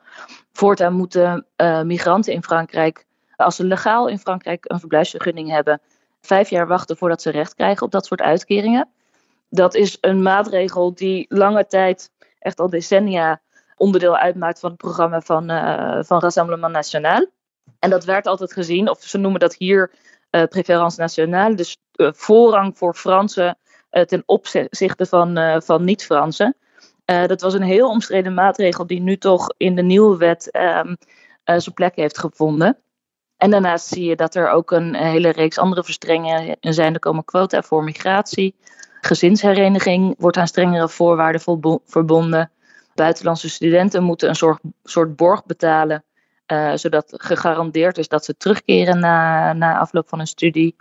Voortaan 0.52 0.94
moeten 0.94 1.46
uh, 1.58 1.82
migranten 1.82 2.34
in 2.34 2.44
Frankrijk, 2.44 3.06
als 3.36 3.56
ze 3.56 3.64
legaal 3.64 4.08
in 4.08 4.20
Frankrijk 4.20 4.66
een 4.68 4.80
verblijfsvergunning 4.80 5.50
hebben, 5.50 5.82
vijf 6.22 6.50
jaar 6.50 6.68
wachten 6.68 6.98
voordat 6.98 7.22
ze 7.22 7.30
recht 7.30 7.54
krijgen 7.54 7.86
op 7.86 7.92
dat 7.92 8.06
soort 8.06 8.22
uitkeringen. 8.22 8.90
Dat 9.50 9.76
is 9.76 9.98
een 10.02 10.22
maatregel 10.22 10.94
die 10.94 11.26
lange 11.30 11.68
tijd, 11.68 12.12
echt 12.40 12.60
al 12.60 12.70
decennia, 12.70 13.42
onderdeel 13.76 14.18
uitmaakt 14.18 14.60
van 14.60 14.70
het 14.70 14.80
programma 14.80 15.22
van, 15.22 15.52
uh, 15.52 16.00
van 16.04 16.20
Rassemblement 16.20 16.74
National. 16.74 17.28
En 17.80 17.90
dat 17.90 18.06
werd 18.06 18.28
altijd 18.28 18.54
gezien, 18.54 18.90
of 18.90 19.02
ze 19.02 19.18
noemen 19.18 19.40
dat 19.40 19.56
hier 19.56 19.92
uh, 20.32 20.44
préférence 20.44 21.00
nationale, 21.00 21.56
dus 21.56 21.78
voorrang 21.98 22.78
voor 22.78 22.96
Fransen 22.96 23.48
eh, 23.48 23.54
ten 23.90 24.24
opzichte 24.26 25.06
van, 25.06 25.38
eh, 25.38 25.60
van 25.60 25.84
niet-Fransen. 25.84 26.56
Eh, 27.06 27.26
dat 27.26 27.42
was 27.42 27.54
een 27.54 27.62
heel 27.62 27.90
omstreden 27.90 28.34
maatregel 28.34 28.88
die 28.88 29.02
nu 29.02 29.18
toch 29.18 29.54
in 29.58 29.76
de 29.76 29.82
nieuwe 29.82 30.18
wet 30.18 30.58
um, 30.84 30.98
zijn 31.44 31.74
plek 31.74 31.96
heeft 31.96 32.18
gevonden. 32.18 32.78
En 33.38 33.52
daarnaast 33.52 33.88
zie 33.88 34.06
je 34.06 34.16
dat 34.16 34.36
er 34.36 34.50
ook 34.50 34.72
een 34.72 34.96
hele 34.96 35.30
reeks 35.30 35.58
andere 35.58 35.84
verstrengingen 35.84 36.58
zijn. 36.60 36.94
Er 36.94 37.00
komen 37.00 37.26
quota 37.26 37.62
voor 37.62 37.84
migratie. 37.84 38.56
Gezinshereniging 39.02 40.16
wordt 40.18 40.38
aan 40.38 40.48
strengere 40.48 40.90
voorwaarden 40.90 41.42
verbonden. 41.86 42.52
Buitenlandse 42.96 43.50
studenten 43.50 44.04
moeten 44.04 44.30
een 44.30 44.58
soort, 44.84 45.16
borg 45.16 45.46
betalen. 45.46 46.04
Zodat 46.74 47.14
gegarandeerd 47.18 47.98
is 47.98 48.08
dat 48.08 48.26
ze 48.26 48.38
terugkeren 48.38 49.00
na, 49.00 49.54
na 49.54 49.78
afloop 49.78 50.10
van 50.10 50.20
een 50.20 50.28
studie. 50.28 50.76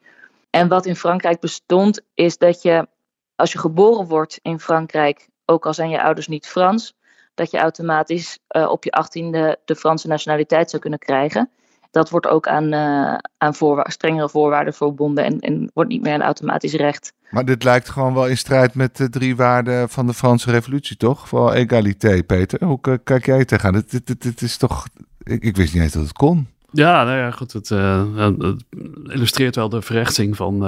En 0.50 0.68
wat 0.68 0.86
in 0.86 0.96
Frankrijk 0.96 1.40
bestond, 1.40 2.00
is 2.14 2.38
dat 2.38 2.62
je 2.62 2.88
als 3.36 3.52
je 3.52 3.58
geboren 3.58 4.06
wordt 4.06 4.38
in 4.42 4.60
Frankrijk, 4.60 5.28
ook 5.44 5.66
al 5.66 5.74
zijn 5.74 5.90
je 5.90 6.02
ouders 6.02 6.28
niet 6.28 6.46
Frans, 6.46 6.94
dat 7.34 7.50
je 7.50 7.58
automatisch 7.58 8.38
uh, 8.56 8.68
op 8.68 8.84
je 8.84 8.90
achttiende 8.90 9.58
de 9.64 9.76
Franse 9.76 10.08
nationaliteit 10.08 10.70
zou 10.70 10.82
kunnen 10.82 10.98
krijgen. 10.98 11.50
Dat 11.90 12.10
wordt 12.10 12.26
ook 12.26 12.48
aan, 12.48 12.72
uh, 12.72 13.14
aan 13.38 13.54
voorwa 13.54 13.84
strengere 13.88 14.28
voorwaarden 14.28 14.74
verbonden 14.74 15.24
en, 15.24 15.40
en 15.40 15.70
wordt 15.74 15.90
niet 15.90 16.02
meer 16.02 16.14
een 16.14 16.22
automatisch 16.22 16.74
recht. 16.74 17.12
Maar 17.30 17.44
dit 17.44 17.64
lijkt 17.64 17.88
gewoon 17.88 18.14
wel 18.14 18.26
in 18.26 18.36
strijd 18.36 18.74
met 18.74 18.96
de 18.96 19.08
drie 19.08 19.36
waarden 19.36 19.88
van 19.88 20.06
de 20.06 20.14
Franse 20.14 20.50
revolutie, 20.50 20.96
toch? 20.96 21.28
Voor 21.28 21.52
egalité, 21.52 22.22
Peter. 22.22 22.64
Hoe 22.64 23.00
kijk 23.04 23.26
jij 23.26 23.44
tegenaan? 23.44 23.72
Dit, 23.72 24.06
dit, 24.06 24.22
dit, 24.22 24.42
is 24.42 24.56
toch... 24.56 24.86
Ik, 25.22 25.42
ik, 25.42 25.56
wist 25.56 25.74
niet 25.74 25.82
eens 25.82 25.92
dat 25.92 26.02
het 26.02 26.12
kon. 26.12 26.48
Ja, 26.70 27.04
nou 27.04 27.16
ja, 27.18 27.30
goed. 27.30 27.52
Het, 27.52 27.70
uh, 27.70 28.16
het 28.16 28.64
illustreert 29.04 29.56
wel 29.56 29.68
de 29.68 29.82
verrechtsing 29.82 30.36
van, 30.36 30.62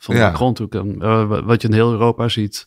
van 0.00 0.16
ja. 0.16 0.30
de 0.30 0.36
grond 0.36 0.60
uh, 0.60 1.40
wat 1.44 1.62
je 1.62 1.68
in 1.68 1.74
heel 1.74 1.92
Europa 1.92 2.28
ziet. 2.28 2.66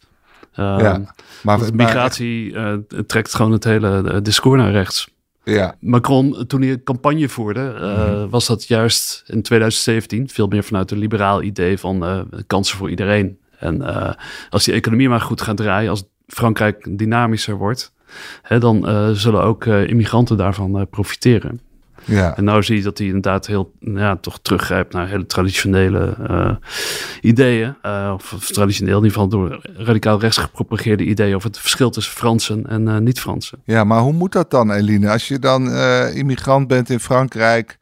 Uh, 0.60 0.76
ja, 0.80 1.14
maar, 1.44 1.60
migratie 1.74 2.52
uh, 2.52 2.74
trekt 3.08 3.36
gewoon 3.36 3.52
het 3.52 3.64
hele 3.64 4.22
discours 4.22 4.62
naar 4.62 4.72
rechts. 4.72 5.12
Ja. 5.44 5.76
Macron, 5.80 6.46
toen 6.48 6.62
hij 6.62 6.84
campagne 6.84 7.30
voerde, 7.30 7.78
uh, 7.80 8.32
was 8.32 8.48
dat 8.48 8.68
juist 8.68 9.24
in 9.28 9.42
2017 9.42 10.30
veel 10.30 10.48
meer 10.48 10.64
vanuit 10.64 10.92
een 10.92 10.98
liberaal 10.98 11.42
idee 11.42 11.78
van 11.78 12.28
kansen 12.48 12.78
voor 12.78 12.90
iedereen. 12.90 13.38
En 13.60 13.82
als 14.50 14.64
die 14.64 14.74
economie 14.74 15.10
maar 15.10 15.22
goed 15.22 15.42
gaat 15.42 15.58
draaien, 15.58 15.90
als 15.90 16.04
Frankrijk 16.28 16.98
dynamischer 16.98 17.56
wordt, 17.56 17.94
hè, 18.42 18.60
dan 18.60 19.16
zullen 19.16 19.44
ook 19.44 19.66
immigranten 19.66 20.38
daarvan 20.38 20.88
profiteren. 20.90 21.62
Ja. 22.06 22.38
En 22.38 22.44
nou 22.44 22.64
zie 22.64 22.78
je 22.78 22.84
dat 22.84 22.98
hij 22.98 23.08
inderdaad 23.08 23.48
heel, 23.48 23.72
ja, 23.80 24.16
toch 24.16 24.40
teruggrijpt 24.42 24.94
naar 24.94 25.08
hele 25.08 25.26
traditionele 25.26 26.16
uh, 26.30 26.56
ideeën. 27.22 27.76
Uh, 27.86 28.12
of, 28.14 28.34
of, 28.34 28.48
traditioneel 28.48 28.98
in 28.98 29.04
ieder 29.04 29.12
geval 29.12 29.28
door 29.28 29.62
radicaal 29.78 30.20
rechts 30.20 30.38
gepropageerde 30.38 31.04
ideeën 31.04 31.36
over 31.36 31.48
het 31.48 31.60
verschil 31.60 31.90
tussen 31.90 32.14
Fransen 32.14 32.66
en 32.68 32.88
uh, 32.88 32.98
niet-Fransen. 32.98 33.62
Ja, 33.66 33.84
maar 33.84 34.00
hoe 34.00 34.14
moet 34.14 34.32
dat 34.32 34.52
dan, 34.52 34.72
Eline? 34.72 35.10
Als 35.10 35.28
je 35.28 35.40
dan 35.40 35.72
immigrant 36.14 36.68
bent 36.68 36.90
in 36.90 37.00
Frankrijk 37.00 37.78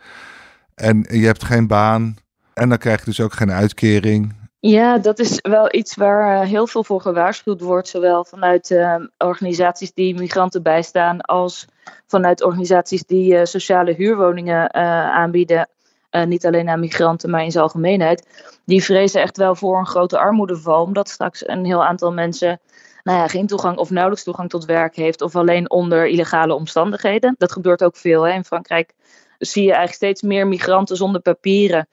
en 0.75 1.05
je 1.09 1.25
hebt 1.25 1.43
geen 1.43 1.67
baan 1.67 2.15
en 2.53 2.69
dan 2.69 2.77
krijg 2.77 2.99
je 2.99 3.05
dus 3.05 3.21
ook 3.21 3.33
geen 3.33 3.51
uitkering. 3.51 4.39
Ja, 4.59 4.97
dat 4.97 5.19
is 5.19 5.39
wel 5.41 5.75
iets 5.75 5.95
waar 5.95 6.45
heel 6.45 6.67
veel 6.67 6.83
voor 6.83 7.01
gewaarschuwd 7.01 7.61
wordt, 7.61 7.87
zowel 7.87 8.25
vanuit 8.25 8.75
organisaties 9.17 9.93
die 9.93 10.15
migranten 10.15 10.63
bijstaan 10.63 11.21
als 11.21 11.67
vanuit 12.07 12.43
organisaties 12.43 13.03
die 13.03 13.33
uh, 13.33 13.43
sociale 13.43 13.93
huurwoningen 13.93 14.71
uh, 14.75 14.81
aanbieden. 15.09 15.69
Uh, 16.11 16.23
niet 16.23 16.45
alleen 16.45 16.69
aan 16.69 16.79
migranten, 16.79 17.29
maar 17.29 17.43
in 17.43 17.51
zijn 17.51 17.63
algemeenheid. 17.63 18.27
Die 18.65 18.83
vrezen 18.83 19.21
echt 19.21 19.37
wel 19.37 19.55
voor 19.55 19.77
een 19.77 19.87
grote 19.87 20.17
armoedeval. 20.17 20.83
Omdat 20.83 21.09
straks 21.09 21.47
een 21.47 21.65
heel 21.65 21.85
aantal 21.85 22.13
mensen 22.13 22.59
nou 23.03 23.17
ja, 23.17 23.27
geen 23.27 23.47
toegang 23.47 23.77
of 23.77 23.89
nauwelijks 23.89 24.23
toegang 24.23 24.49
tot 24.49 24.65
werk 24.65 24.95
heeft. 24.95 25.21
Of 25.21 25.35
alleen 25.35 25.69
onder 25.69 26.07
illegale 26.07 26.53
omstandigheden. 26.53 27.35
Dat 27.37 27.51
gebeurt 27.51 27.83
ook 27.83 27.95
veel. 27.95 28.23
Hè. 28.23 28.33
In 28.33 28.45
Frankrijk 28.45 28.93
zie 29.37 29.63
je 29.63 29.73
eigenlijk 29.73 29.97
steeds 29.97 30.21
meer 30.21 30.47
migranten 30.47 30.95
zonder 30.95 31.21
papieren 31.21 31.87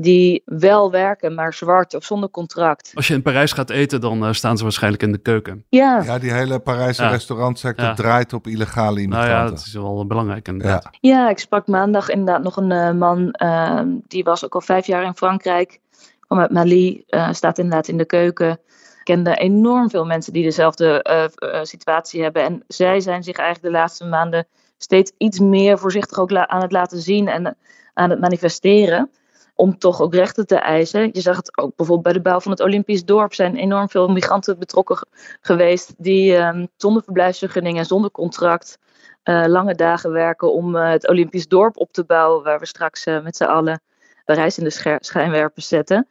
die 0.00 0.42
wel 0.44 0.90
werken, 0.90 1.34
maar 1.34 1.54
zwart 1.54 1.94
of 1.94 2.04
zonder 2.04 2.30
contract. 2.30 2.92
Als 2.94 3.08
je 3.08 3.14
in 3.14 3.22
Parijs 3.22 3.52
gaat 3.52 3.70
eten, 3.70 4.00
dan 4.00 4.24
uh, 4.24 4.32
staan 4.32 4.56
ze 4.56 4.62
waarschijnlijk 4.62 5.02
in 5.02 5.12
de 5.12 5.18
keuken. 5.18 5.64
Ja, 5.68 6.02
ja 6.02 6.18
die 6.18 6.32
hele 6.32 6.58
Parijse 6.58 7.02
ja. 7.02 7.08
restaurantsector 7.08 7.84
ja. 7.84 7.94
draait 7.94 8.32
op 8.32 8.46
illegale 8.46 9.00
immigranten. 9.00 9.34
Nou 9.34 9.44
ja, 9.44 9.50
dat 9.50 9.66
is 9.66 9.72
wel 9.72 10.06
belangrijk 10.06 10.48
inderdaad. 10.48 10.88
Ja, 10.90 11.10
ja 11.10 11.30
ik 11.30 11.38
sprak 11.38 11.66
maandag 11.66 12.08
inderdaad 12.08 12.42
nog 12.42 12.56
een 12.56 12.70
uh, 12.70 12.90
man, 12.90 13.34
uh, 13.42 13.80
die 14.06 14.24
was 14.24 14.44
ook 14.44 14.54
al 14.54 14.60
vijf 14.60 14.86
jaar 14.86 15.04
in 15.04 15.16
Frankrijk. 15.16 15.80
Kwam 16.20 16.38
uit 16.38 16.50
Mali, 16.50 17.04
staat 17.30 17.58
inderdaad 17.58 17.88
in 17.88 17.96
de 17.96 18.06
keuken. 18.06 18.60
Kende 19.02 19.34
enorm 19.34 19.90
veel 19.90 20.04
mensen 20.04 20.32
die 20.32 20.42
dezelfde 20.42 21.30
situatie 21.62 22.22
hebben. 22.22 22.42
En 22.42 22.62
zij 22.66 23.00
zijn 23.00 23.22
zich 23.22 23.36
eigenlijk 23.36 23.74
de 23.74 23.78
laatste 23.80 24.04
maanden 24.04 24.46
steeds 24.76 25.12
iets 25.18 25.38
meer 25.38 25.78
voorzichtig 25.78 26.18
ook 26.18 26.32
aan 26.32 26.62
het 26.62 26.72
laten 26.72 26.98
zien 26.98 27.28
en 27.28 27.56
aan 27.94 28.10
het 28.10 28.20
manifesteren 28.20 29.10
om 29.58 29.78
toch 29.78 30.00
ook 30.00 30.14
rechten 30.14 30.46
te 30.46 30.56
eisen. 30.56 31.10
Je 31.12 31.20
zag 31.20 31.36
het 31.36 31.58
ook 31.58 31.76
bijvoorbeeld 31.76 32.02
bij 32.02 32.12
de 32.12 32.28
bouw 32.28 32.40
van 32.40 32.50
het 32.50 32.60
Olympisch 32.60 33.04
dorp. 33.04 33.34
zijn 33.34 33.56
enorm 33.56 33.88
veel 33.88 34.08
migranten 34.08 34.58
betrokken 34.58 35.06
geweest 35.40 35.94
die 35.96 36.36
um, 36.36 36.68
zonder 36.76 37.02
verblijfsvergunning 37.02 37.78
en 37.78 37.84
zonder 37.84 38.10
contract 38.10 38.78
uh, 39.24 39.44
lange 39.46 39.74
dagen 39.74 40.12
werken 40.12 40.52
om 40.52 40.76
uh, 40.76 40.90
het 40.90 41.08
Olympisch 41.08 41.48
dorp 41.48 41.76
op 41.76 41.92
te 41.92 42.04
bouwen, 42.04 42.44
waar 42.44 42.58
we 42.58 42.66
straks 42.66 43.06
uh, 43.06 43.22
met 43.22 43.36
z'n 43.36 43.44
allen 43.44 43.80
Parijs 44.24 44.58
in 44.58 44.64
de 44.64 44.98
schijnwerpers 45.00 45.68
zetten. 45.68 46.08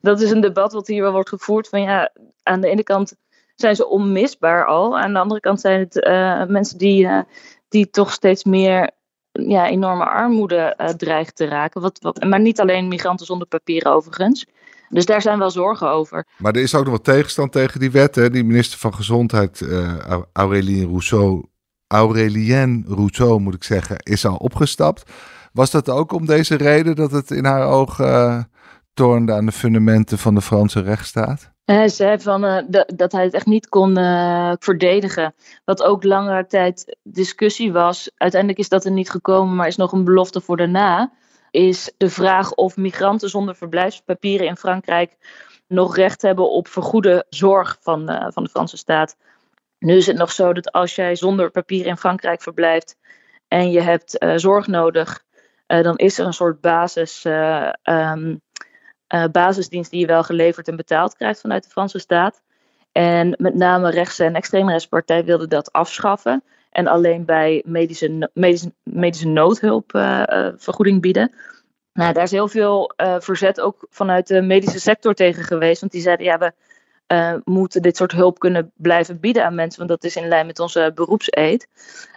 Dat 0.00 0.20
is 0.20 0.30
een 0.30 0.40
debat 0.40 0.72
wat 0.72 0.86
hier 0.86 1.02
wel 1.02 1.12
wordt 1.12 1.28
gevoerd 1.28 1.68
van 1.68 1.82
ja, 1.82 2.12
aan 2.42 2.60
de 2.60 2.68
ene 2.68 2.82
kant 2.82 3.14
zijn 3.54 3.76
ze 3.76 3.88
onmisbaar 3.88 4.66
al, 4.66 4.98
aan 4.98 5.12
de 5.12 5.18
andere 5.18 5.40
kant 5.40 5.60
zijn 5.60 5.80
het 5.80 6.48
mensen 6.48 6.78
die, 6.78 7.08
die 7.68 7.90
toch 7.90 8.12
steeds 8.12 8.44
meer 8.44 8.90
ja, 9.32 9.68
enorme 9.68 10.04
armoede 10.04 10.74
uh, 10.78 10.88
dreigt 10.88 11.36
te 11.36 11.44
raken. 11.44 11.80
Wat, 11.80 11.98
wat, 12.00 12.24
maar 12.24 12.40
niet 12.40 12.60
alleen 12.60 12.88
migranten 12.88 13.26
zonder 13.26 13.46
papieren 13.46 13.92
overigens. 13.92 14.46
Dus 14.88 15.06
daar 15.06 15.22
zijn 15.22 15.38
wel 15.38 15.50
zorgen 15.50 15.90
over. 15.90 16.26
Maar 16.38 16.52
er 16.52 16.62
is 16.62 16.74
ook 16.74 16.84
nog 16.84 16.92
wat 16.92 17.04
tegenstand 17.04 17.52
tegen 17.52 17.80
die 17.80 17.90
wet. 17.90 18.14
Hè? 18.14 18.30
Die 18.30 18.44
minister 18.44 18.78
van 18.78 18.94
Gezondheid, 18.94 19.60
uh, 19.60 20.18
Aurélien 20.32 20.88
Rousseau, 20.88 21.44
Aurélien 21.86 22.84
Rousseau 22.88 23.40
moet 23.40 23.54
ik 23.54 23.64
zeggen, 23.64 23.96
is 23.98 24.26
al 24.26 24.36
opgestapt. 24.36 25.10
Was 25.52 25.70
dat 25.70 25.88
ook 25.88 26.12
om 26.12 26.26
deze 26.26 26.56
reden 26.56 26.96
dat 26.96 27.10
het 27.10 27.30
in 27.30 27.44
haar 27.44 27.66
ogen 27.66 28.06
uh, 28.06 28.42
toornde 28.94 29.32
aan 29.32 29.46
de 29.46 29.52
fundamenten 29.52 30.18
van 30.18 30.34
de 30.34 30.42
Franse 30.42 30.80
rechtsstaat? 30.80 31.52
Hij 31.72 31.88
zei 31.88 32.20
van, 32.20 32.44
uh, 32.44 32.58
dat 32.94 33.12
hij 33.12 33.24
het 33.24 33.34
echt 33.34 33.46
niet 33.46 33.68
kon 33.68 33.98
uh, 33.98 34.52
verdedigen. 34.58 35.34
Wat 35.64 35.82
ook 35.82 36.04
langere 36.04 36.46
tijd 36.46 36.96
discussie 37.02 37.72
was. 37.72 38.10
Uiteindelijk 38.16 38.60
is 38.60 38.68
dat 38.68 38.84
er 38.84 38.90
niet 38.90 39.10
gekomen, 39.10 39.54
maar 39.54 39.66
is 39.66 39.76
nog 39.76 39.92
een 39.92 40.04
belofte 40.04 40.40
voor 40.40 40.56
daarna. 40.56 41.12
Is 41.50 41.92
de 41.96 42.10
vraag 42.10 42.54
of 42.54 42.76
migranten 42.76 43.28
zonder 43.28 43.54
verblijfspapieren 43.54 44.46
in 44.46 44.56
Frankrijk 44.56 45.16
nog 45.66 45.96
recht 45.96 46.22
hebben 46.22 46.50
op 46.50 46.68
vergoede 46.68 47.26
zorg 47.28 47.78
van, 47.80 48.10
uh, 48.10 48.26
van 48.28 48.42
de 48.42 48.50
Franse 48.50 48.76
staat. 48.76 49.16
Nu 49.78 49.96
is 49.96 50.06
het 50.06 50.16
nog 50.16 50.32
zo 50.32 50.52
dat 50.52 50.72
als 50.72 50.94
jij 50.94 51.14
zonder 51.14 51.50
papier 51.50 51.86
in 51.86 51.96
Frankrijk 51.96 52.42
verblijft 52.42 52.96
en 53.48 53.70
je 53.70 53.80
hebt 53.80 54.24
zorg 54.36 54.66
nodig, 54.66 55.24
dan 55.66 55.96
is 55.96 56.18
er 56.18 56.26
een 56.26 56.32
soort 56.32 56.60
basis. 56.60 57.24
Um, 57.82 58.40
uh, 59.14 59.24
basisdienst 59.32 59.90
die 59.90 60.00
je 60.00 60.06
wel 60.06 60.22
geleverd 60.22 60.68
en 60.68 60.76
betaald 60.76 61.16
krijgt 61.16 61.40
vanuit 61.40 61.62
de 61.62 61.70
Franse 61.70 61.98
staat. 61.98 62.42
En 62.92 63.34
met 63.38 63.54
name 63.54 63.90
rechts- 63.90 64.18
en 64.18 64.34
extreemrechtspartij 64.34 65.24
wilden 65.24 65.48
dat 65.48 65.72
afschaffen. 65.72 66.42
En 66.70 66.86
alleen 66.86 67.24
bij 67.24 67.62
medische, 67.66 68.30
medische, 68.34 68.72
medische 68.82 69.28
noodhulp 69.28 69.94
uh, 69.94 70.22
uh, 70.26 70.48
vergoeding 70.56 71.00
bieden. 71.00 71.34
Nou, 71.92 72.12
daar 72.12 72.22
is 72.22 72.30
heel 72.30 72.48
veel 72.48 72.92
verzet 72.96 73.60
ook 73.60 73.86
vanuit 73.90 74.26
de 74.26 74.42
medische 74.42 74.80
sector 74.80 75.14
tegen 75.14 75.44
geweest. 75.44 75.80
Want 75.80 75.92
die 75.92 76.00
zeiden, 76.00 76.26
ja, 76.26 76.38
we 76.38 76.52
moeten 77.44 77.82
dit 77.82 77.96
soort 77.96 78.12
hulp 78.12 78.38
kunnen 78.38 78.72
blijven 78.74 79.20
bieden 79.20 79.44
aan 79.44 79.54
mensen. 79.54 79.78
Want 79.78 79.90
dat 79.90 80.04
is 80.04 80.16
in 80.16 80.28
lijn 80.28 80.46
met 80.46 80.58
onze 80.58 80.92
beroepseed. 80.94 81.68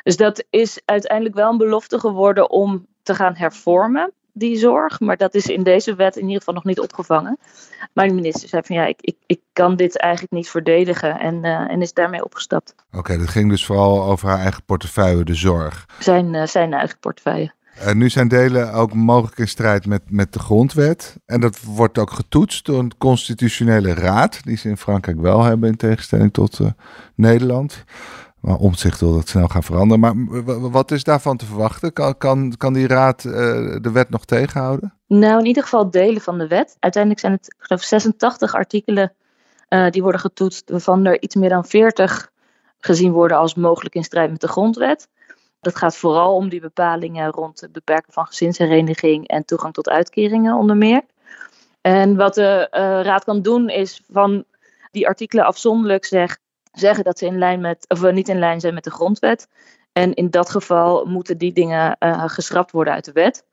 Dus 0.04 0.18
dat 0.18 0.44
is 0.50 0.82
uiteindelijk 0.86 1.36
wel 1.36 1.52
een 1.52 1.58
belofte 1.58 2.00
geworden 2.00 2.50
om 2.50 2.88
te 3.04 3.16
gaan 3.16 3.36
hervormen 3.36 4.14
die 4.34 4.58
zorg. 4.58 5.00
Maar 5.00 5.18
dat 5.18 5.34
is 5.34 5.46
in 5.46 5.64
deze 5.64 5.96
wet 5.96 6.16
in 6.16 6.24
ieder 6.24 6.38
geval 6.38 6.54
nog 6.54 6.64
niet 6.64 6.80
opgevangen. 6.80 7.38
Maar 7.94 8.08
de 8.08 8.14
minister 8.14 8.50
zei 8.50 8.62
van 8.66 8.76
ja, 8.76 8.86
ik, 8.86 8.98
ik, 9.02 9.16
ik 9.26 9.40
kan 9.54 9.76
dit 9.76 9.98
eigenlijk 9.98 10.34
niet 10.34 10.50
verdedigen 10.50 11.20
en, 11.20 11.36
uh, 11.36 11.72
en 11.72 11.82
is 11.82 11.94
daarmee 11.94 12.24
opgestapt. 12.24 12.76
Oké, 12.88 12.98
okay, 12.98 13.18
dat 13.18 13.30
ging 13.30 13.50
dus 13.50 13.66
vooral 13.66 14.04
over 14.04 14.30
haar 14.30 14.40
eigen 14.40 14.64
portefeuille, 14.66 15.24
de 15.24 15.36
zorg. 15.36 15.86
Zijn, 16.00 16.34
uh, 16.34 16.46
zijn 16.46 16.74
eigen 16.74 17.00
portefeuille. 17.00 17.54
Uh, 17.82 17.94
nu 17.94 18.10
zijn 18.10 18.28
delen 18.28 18.74
ook 18.74 18.94
mogelijk 18.94 19.38
in 19.38 19.48
strijd 19.48 19.86
met, 19.86 20.02
met 20.08 20.34
de 20.34 20.40
grondwet. 20.40 21.18
En 21.26 21.42
dat 21.42 21.60
wordt 21.62 21.98
ook 21.98 22.12
getoetst 22.12 22.66
door 22.66 22.80
een 22.80 22.98
constitutionele 22.98 23.94
raad, 23.94 24.44
die 24.44 24.58
ze 24.58 24.70
in 24.70 24.78
Frankrijk 24.78 25.22
wel 25.22 25.44
hebben 25.44 25.70
in 25.70 25.76
tegenstelling 25.76 26.34
tot 26.34 26.60
Nederland. 27.16 27.84
Maar 28.44 28.58
omzicht 28.58 29.00
wil 29.00 29.14
dat 29.14 29.28
snel 29.28 29.48
gaan 29.48 29.64
veranderen. 29.64 30.00
Maar 30.00 30.72
wat 30.72 30.92
is 30.92 31.04
daarvan 31.04 31.38
te 31.38 31.46
verwachten? 31.46 31.94
Kan, 31.94 32.18
kan, 32.18 32.54
kan 32.58 32.74
die 32.74 32.88
raad 32.88 33.24
uh, 33.24 33.34
de 33.82 33.92
wet 33.94 34.10
nog 34.10 34.26
tegenhouden? 34.26 34.94
Nou, 35.08 35.40
in 35.40 35.46
ieder 35.46 35.64
geval 35.64 35.90
delen 35.90 36.22
van 36.22 36.38
de 36.38 36.48
wet. 36.48 36.76
Uiteindelijk 36.80 37.22
zijn 37.22 37.34
het, 37.34 37.46
ik 37.58 37.64
geloof, 37.66 37.84
86 37.84 38.54
artikelen 38.54 39.14
uh, 39.70 39.90
die 39.90 40.02
worden 40.02 40.22
getoetst, 40.22 40.70
waarvan 40.70 41.06
er 41.06 41.22
iets 41.22 41.36
meer 41.36 41.50
dan 41.50 41.66
40 41.66 42.32
gezien 42.80 43.12
worden 43.12 43.38
als 43.38 43.56
mogelijk 43.56 43.96
in 43.96 44.04
strijd 44.04 44.32
met 44.32 44.42
de 44.42 44.48
grondwet. 44.48 45.08
Dat 45.60 45.76
gaat 45.76 45.98
vooral 45.98 46.36
om 46.36 46.50
die 46.50 46.62
bepalingen 46.62 47.32
rond 47.32 47.62
het 47.62 47.72
beperken 47.72 48.14
van 48.14 48.26
gezinshereniging 48.26 49.28
en 49.28 49.46
toegang 49.46 49.74
tot 49.74 49.90
uitkeringen 49.90 50.56
onder 50.56 50.78
meer. 50.78 51.02
En 51.82 52.16
wat 52.16 52.34
de 52.34 52.68
uh, 52.72 52.80
raad 53.06 53.24
kan 53.24 53.42
doen 53.42 53.70
is 53.70 54.04
van 54.12 54.44
die 54.92 55.08
artikelen 55.08 55.46
afzonderlijk 55.46 56.06
zegt 56.06 56.42
zeggen 56.74 57.04
dat 57.04 57.18
ze 57.18 57.26
in 57.26 57.38
lijn 57.38 57.62
met, 57.62 57.86
of 57.88 58.12
niet 58.12 58.30
in 58.30 58.40
lijn 58.40 58.60
zijn 58.60 58.74
met 58.74 58.84
de 58.84 58.92
grondwet. 58.92 59.48
En 59.92 60.14
in 60.14 60.30
dat 60.30 60.50
geval 60.50 61.06
moeten 61.06 61.38
die 61.38 61.54
dingen 61.54 61.96
uh, 62.00 62.24
geschrapt 62.28 62.72
worden 62.72 62.94
uit 62.94 63.06
de 63.06 63.12
wet. 63.12 63.46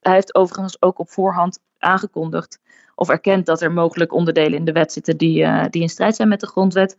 Hij 0.00 0.12
heeft 0.12 0.34
overigens 0.34 0.82
ook 0.82 0.98
op 0.98 1.10
voorhand 1.10 1.58
aangekondigd 1.78 2.60
of 2.94 3.08
erkend 3.08 3.46
dat 3.46 3.60
er 3.60 3.72
mogelijk 3.72 4.12
onderdelen 4.12 4.58
in 4.58 4.64
de 4.64 4.72
wet 4.72 4.92
zitten 4.92 5.16
die, 5.16 5.42
uh, 5.42 5.64
die 5.70 5.82
in 5.82 5.88
strijd 5.88 6.16
zijn 6.16 6.28
met 6.28 6.40
de 6.40 6.46
grondwet. 6.46 6.96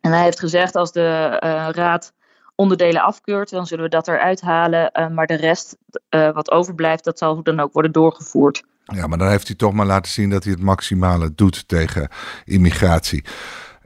En 0.00 0.12
hij 0.12 0.22
heeft 0.22 0.40
gezegd 0.40 0.76
als 0.76 0.92
de 0.92 1.28
raad 1.74 2.12
onderdelen 2.54 3.02
afkeurt, 3.02 3.50
dan 3.50 3.66
zullen 3.66 3.84
we 3.84 3.90
dat 3.90 4.08
eruit 4.08 4.40
halen. 4.40 5.12
maar 5.14 5.26
de 5.26 5.34
rest 5.34 5.76
wat 6.10 6.50
overblijft, 6.50 7.04
dat 7.04 7.18
zal 7.18 7.42
dan 7.42 7.60
ook 7.60 7.72
worden 7.72 7.92
doorgevoerd. 7.92 8.62
Ja, 8.84 9.06
maar 9.06 9.18
dan 9.18 9.28
heeft 9.28 9.46
hij 9.46 9.56
toch 9.56 9.72
maar 9.72 9.86
laten 9.86 10.12
zien 10.12 10.30
dat 10.30 10.44
hij 10.44 10.52
het 10.52 10.62
maximale 10.62 11.34
doet 11.34 11.68
tegen 11.68 12.08
immigratie. 12.44 13.24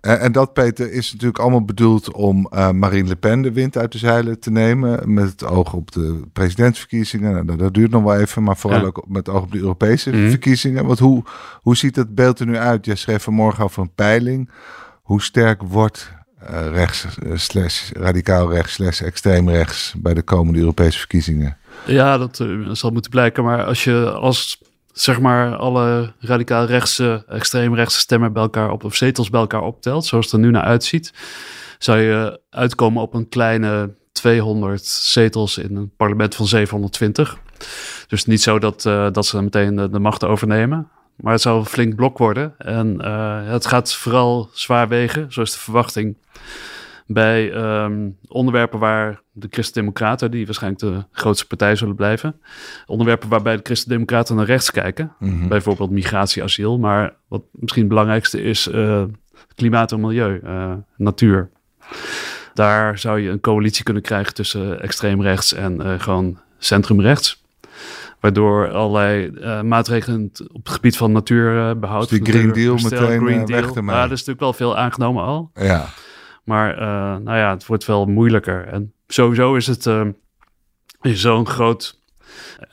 Uh, 0.07 0.23
en 0.23 0.33
dat, 0.33 0.53
Peter, 0.53 0.93
is 0.93 1.13
natuurlijk 1.13 1.39
allemaal 1.39 1.65
bedoeld 1.65 2.13
om 2.13 2.49
uh, 2.55 2.71
Marine 2.71 3.09
Le 3.09 3.17
Pen 3.17 3.43
de 3.43 3.53
wind 3.53 3.77
uit 3.77 3.93
de 3.93 3.99
zeilen 3.99 4.41
te 4.41 4.51
nemen. 4.51 5.15
Met 5.15 5.31
het 5.31 5.45
oog 5.45 5.73
op 5.73 5.93
de 5.93 6.21
presidentsverkiezingen. 6.33 7.47
Nou, 7.47 7.59
dat 7.59 7.75
duurt 7.75 7.91
nog 7.91 8.03
wel 8.03 8.17
even, 8.17 8.43
maar 8.43 8.57
vooral 8.57 8.81
ja. 8.81 8.87
ook 8.87 9.05
met 9.09 9.27
het 9.27 9.35
oog 9.35 9.43
op 9.43 9.53
de 9.53 9.59
Europese 9.59 10.13
mm. 10.13 10.29
verkiezingen. 10.29 10.87
Want 10.87 10.99
hoe, 10.99 11.25
hoe 11.63 11.77
ziet 11.77 11.97
het 11.97 12.15
beeld 12.15 12.39
er 12.39 12.47
nu 12.47 12.57
uit? 12.57 12.85
Je 12.85 12.95
schreef 12.95 13.23
vanmorgen 13.23 13.65
over 13.65 13.83
een 13.83 13.95
peiling. 13.95 14.51
Hoe 15.03 15.23
sterk 15.23 15.63
wordt 15.63 16.13
uh, 16.51 16.67
rechts, 16.73 17.07
slash, 17.35 17.91
radicaal 17.93 18.53
rechts, 18.53 18.73
slash 18.73 19.01
extreem 19.01 19.49
rechts 19.49 19.95
bij 19.99 20.15
de 20.15 20.23
komende 20.23 20.59
Europese 20.59 20.99
verkiezingen? 20.99 21.57
Ja, 21.87 22.19
dat 22.19 22.45
zal 22.73 22.91
moeten 22.91 23.11
blijken. 23.11 23.45
Maar 23.45 23.65
als 23.65 23.85
je 23.85 24.11
als 24.11 24.63
zeg 24.99 25.21
maar 25.21 25.57
alle 25.57 26.13
radicaal 26.19 26.65
rechtse, 26.65 27.25
extreem 27.29 27.75
rechtse 27.75 27.99
stemmen 27.99 28.33
bij 28.33 28.43
elkaar 28.43 28.71
op, 28.71 28.85
of 28.85 28.95
zetels 28.95 29.31
bij 29.31 29.41
elkaar 29.41 29.63
optelt, 29.63 30.05
zoals 30.05 30.25
het 30.25 30.35
er 30.35 30.41
nu 30.41 30.51
naar 30.51 30.63
uitziet, 30.63 31.13
zou 31.79 31.99
je 31.99 32.41
uitkomen 32.51 33.03
op 33.03 33.15
een 33.15 33.29
kleine 33.29 33.95
200 34.13 34.87
zetels 34.87 35.59
in 35.59 35.77
een 35.77 35.93
parlement 35.97 36.35
van 36.35 36.47
720. 36.47 37.39
Dus 38.09 38.25
niet 38.25 38.43
zo 38.43 38.59
dat, 38.59 38.85
uh, 38.85 39.11
dat 39.13 39.27
ze 39.27 39.43
meteen 39.43 39.77
de, 39.77 39.99
macht 39.99 40.25
overnemen. 40.25 40.89
Maar 41.17 41.33
het 41.33 41.43
zou 41.43 41.59
een 41.59 41.67
flink 41.67 41.95
blok 41.95 42.19
worden. 42.19 42.55
En 42.59 42.99
uh, 43.01 43.49
het 43.51 43.67
gaat 43.67 43.95
vooral 43.95 44.51
zwaar 44.53 44.89
wegen, 44.89 45.33
zoals 45.33 45.53
de 45.53 45.59
verwachting. 45.59 46.17
Bij 47.07 47.55
um, 47.55 48.17
onderwerpen 48.29 48.79
waar 48.79 49.21
de 49.33 49.49
Christen-Democraten, 49.51 50.31
die 50.31 50.45
waarschijnlijk 50.45 50.83
de 50.83 51.05
grootste 51.11 51.47
partij 51.47 51.77
zullen 51.77 51.95
blijven, 51.95 52.41
onderwerpen 52.87 53.29
waarbij 53.29 53.57
de 53.57 53.63
Christen-Democraten 53.63 54.37
naar 54.37 54.45
rechts 54.45 54.71
kijken, 54.71 55.13
mm-hmm. 55.19 55.49
bijvoorbeeld 55.49 55.91
migratie, 55.91 56.43
asiel, 56.43 56.79
maar 56.79 57.15
wat 57.29 57.43
misschien 57.53 57.83
het 57.83 57.91
belangrijkste 57.91 58.43
is 58.43 58.67
uh, 58.67 59.05
klimaat 59.55 59.93
en 59.93 60.01
milieu, 60.01 60.41
uh, 60.45 60.73
natuur. 60.97 61.51
Daar 62.55 62.99
zou 62.99 63.21
je 63.21 63.31
een 63.31 63.41
coalitie 63.41 63.85
kunnen 63.85 64.03
krijgen 64.03 64.35
tussen 64.35 64.83
extreem 64.83 65.23
rechts 65.23 65.53
en 65.53 65.81
uh, 65.81 66.01
gewoon 66.01 66.39
centrumrechts. 66.59 67.45
Waardoor 68.21 68.73
allerlei 68.73 69.31
uh, 69.35 69.63
maatregelen 69.63 70.31
op 70.53 70.65
het 70.65 70.75
gebied 70.75 70.97
van 70.97 71.13
natuurbehoud. 71.13 72.09
Dus 72.09 72.19
die 72.19 72.33
Green 72.33 72.53
Deal 72.53 72.75
meteen 72.75 73.21
Green 73.21 73.45
Deal. 73.45 73.61
weg 73.61 73.73
te 73.73 73.83
maken. 73.83 74.01
Ja, 74.01 74.07
er 74.07 74.13
is 74.13 74.25
natuurlijk 74.25 74.41
wel 74.41 74.53
veel 74.53 74.77
aangenomen 74.77 75.25
al. 75.25 75.51
Ja. 75.55 75.89
Maar 76.47 76.75
uh, 76.75 77.17
nou 77.25 77.37
ja, 77.37 77.51
het 77.51 77.67
wordt 77.67 77.85
wel 77.85 78.07
moeilijker. 78.07 78.67
En 78.67 78.93
sowieso 79.07 79.55
is 79.55 79.67
het, 79.67 79.87
uh, 79.87 80.01
als 80.99 81.13
je 81.13 81.17
zo'n 81.17 81.47
groot 81.47 82.01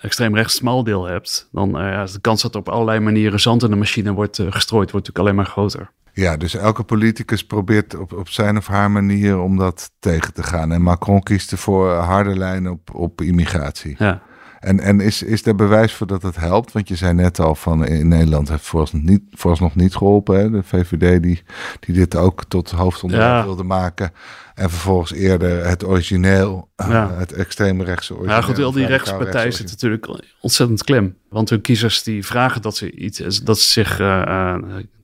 extreem 0.01 0.35
rechts 0.35 0.59
deel 0.59 1.05
hebt, 1.05 1.49
dan 1.51 1.81
uh, 1.81 2.01
is 2.01 2.11
de 2.11 2.21
kans 2.21 2.41
dat 2.41 2.53
er 2.53 2.59
op 2.59 2.69
allerlei 2.69 2.99
manieren 2.99 3.39
zand 3.39 3.63
in 3.63 3.69
de 3.69 3.75
machine 3.75 4.13
wordt 4.13 4.35
gestrooid, 4.35 4.91
wordt 4.91 5.07
natuurlijk 5.07 5.19
alleen 5.19 5.35
maar 5.35 5.45
groter. 5.45 5.91
Ja, 6.13 6.37
dus 6.37 6.55
elke 6.55 6.83
politicus 6.83 7.45
probeert 7.45 7.95
op, 7.95 8.13
op 8.13 8.29
zijn 8.29 8.57
of 8.57 8.67
haar 8.67 8.91
manier 8.91 9.39
om 9.39 9.57
dat 9.57 9.91
tegen 9.99 10.33
te 10.33 10.43
gaan. 10.43 10.71
En 10.71 10.81
Macron 10.81 11.23
kiest 11.23 11.51
ervoor 11.51 11.91
harde 11.91 12.37
lijnen 12.37 12.71
op, 12.71 12.95
op 12.95 13.21
immigratie. 13.21 13.95
Ja. 13.97 14.21
En, 14.63 14.79
en 14.79 14.99
is, 14.99 15.23
is 15.23 15.45
er 15.45 15.55
bewijs 15.55 15.93
voor 15.93 16.07
dat 16.07 16.21
het 16.21 16.35
helpt? 16.35 16.71
Want 16.71 16.87
je 16.87 16.95
zei 16.95 17.13
net 17.13 17.39
al 17.39 17.55
van 17.55 17.85
in 17.85 18.07
Nederland 18.07 18.49
heeft 18.49 18.63
vooralsnog 18.63 19.01
niet, 19.01 19.21
vooralsnog 19.31 19.75
niet 19.75 19.95
geholpen. 19.95 20.39
Hè? 20.39 20.51
De 20.51 20.63
VVD 20.63 21.23
die, 21.23 21.43
die 21.79 21.95
dit 21.95 22.15
ook 22.15 22.43
tot 22.47 22.71
hoofdonderwerp 22.71 23.43
wilde 23.43 23.63
maken. 23.63 24.11
En 24.55 24.69
vervolgens 24.69 25.13
eerder 25.13 25.65
het 25.65 25.85
origineel, 25.85 26.69
ja. 26.75 26.89
uh, 26.89 27.17
het 27.17 27.33
extreme 27.33 27.83
rechtse 27.83 28.13
origineel. 28.13 28.39
Ja 28.39 28.45
goed, 28.45 28.59
al 28.59 28.71
die 28.71 28.85
rechtspartijen 28.85 29.53
zitten 29.53 29.75
natuurlijk 29.75 30.23
ontzettend 30.41 30.83
klem. 30.83 31.17
Want 31.29 31.49
hun 31.49 31.61
kiezers 31.61 32.03
die 32.03 32.25
vragen 32.25 32.61
dat 32.61 32.75
ze, 32.75 32.91
iets, 32.91 33.43
dat 33.43 33.59
ze 33.59 33.71
zich 33.71 33.99
uh, 33.99 34.23
uh, 34.27 34.55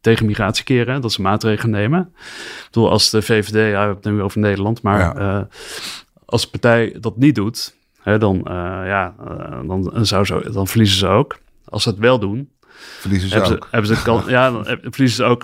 tegen 0.02 0.26
migratie 0.26 0.64
keren. 0.64 1.02
Dat 1.02 1.12
ze 1.12 1.22
maatregelen 1.22 1.72
nemen. 1.72 2.00
Ik 2.00 2.66
bedoel, 2.66 2.90
als 2.90 3.10
de 3.10 3.22
VVD, 3.22 3.54
ja, 3.54 3.60
we 3.60 3.78
hebben 3.78 3.96
het 3.96 4.06
nu 4.06 4.22
over 4.22 4.40
Nederland. 4.40 4.82
Maar 4.82 5.00
ja. 5.00 5.48
als 6.26 6.42
de 6.42 6.50
partij 6.50 6.98
dat 7.00 7.18
niet 7.18 7.36
doet 7.36 7.78
dan, 8.04 8.36
uh, 8.36 8.44
ja, 8.86 9.16
uh, 9.28 9.68
dan, 9.68 10.06
zou 10.06 10.26
zo, 10.26 10.42
dan 10.42 10.68
verliezen 10.68 10.98
ze 10.98 11.08
ook. 11.08 11.38
Als 11.66 11.84
ze 11.84 11.90
het 11.90 12.00
wel 12.00 12.20
doen, 12.20 12.50
verliezen 13.00 13.30
ze 13.30 13.36
hebben 13.36 13.54
ook. 13.56 13.64
Ze, 13.64 13.70
hebben 13.72 13.96
ze 13.96 14.04
kan, 14.04 14.24
ja, 14.38 14.52
dan 14.52 14.66
verliezen 14.66 15.10
ze 15.10 15.24
ook. 15.24 15.44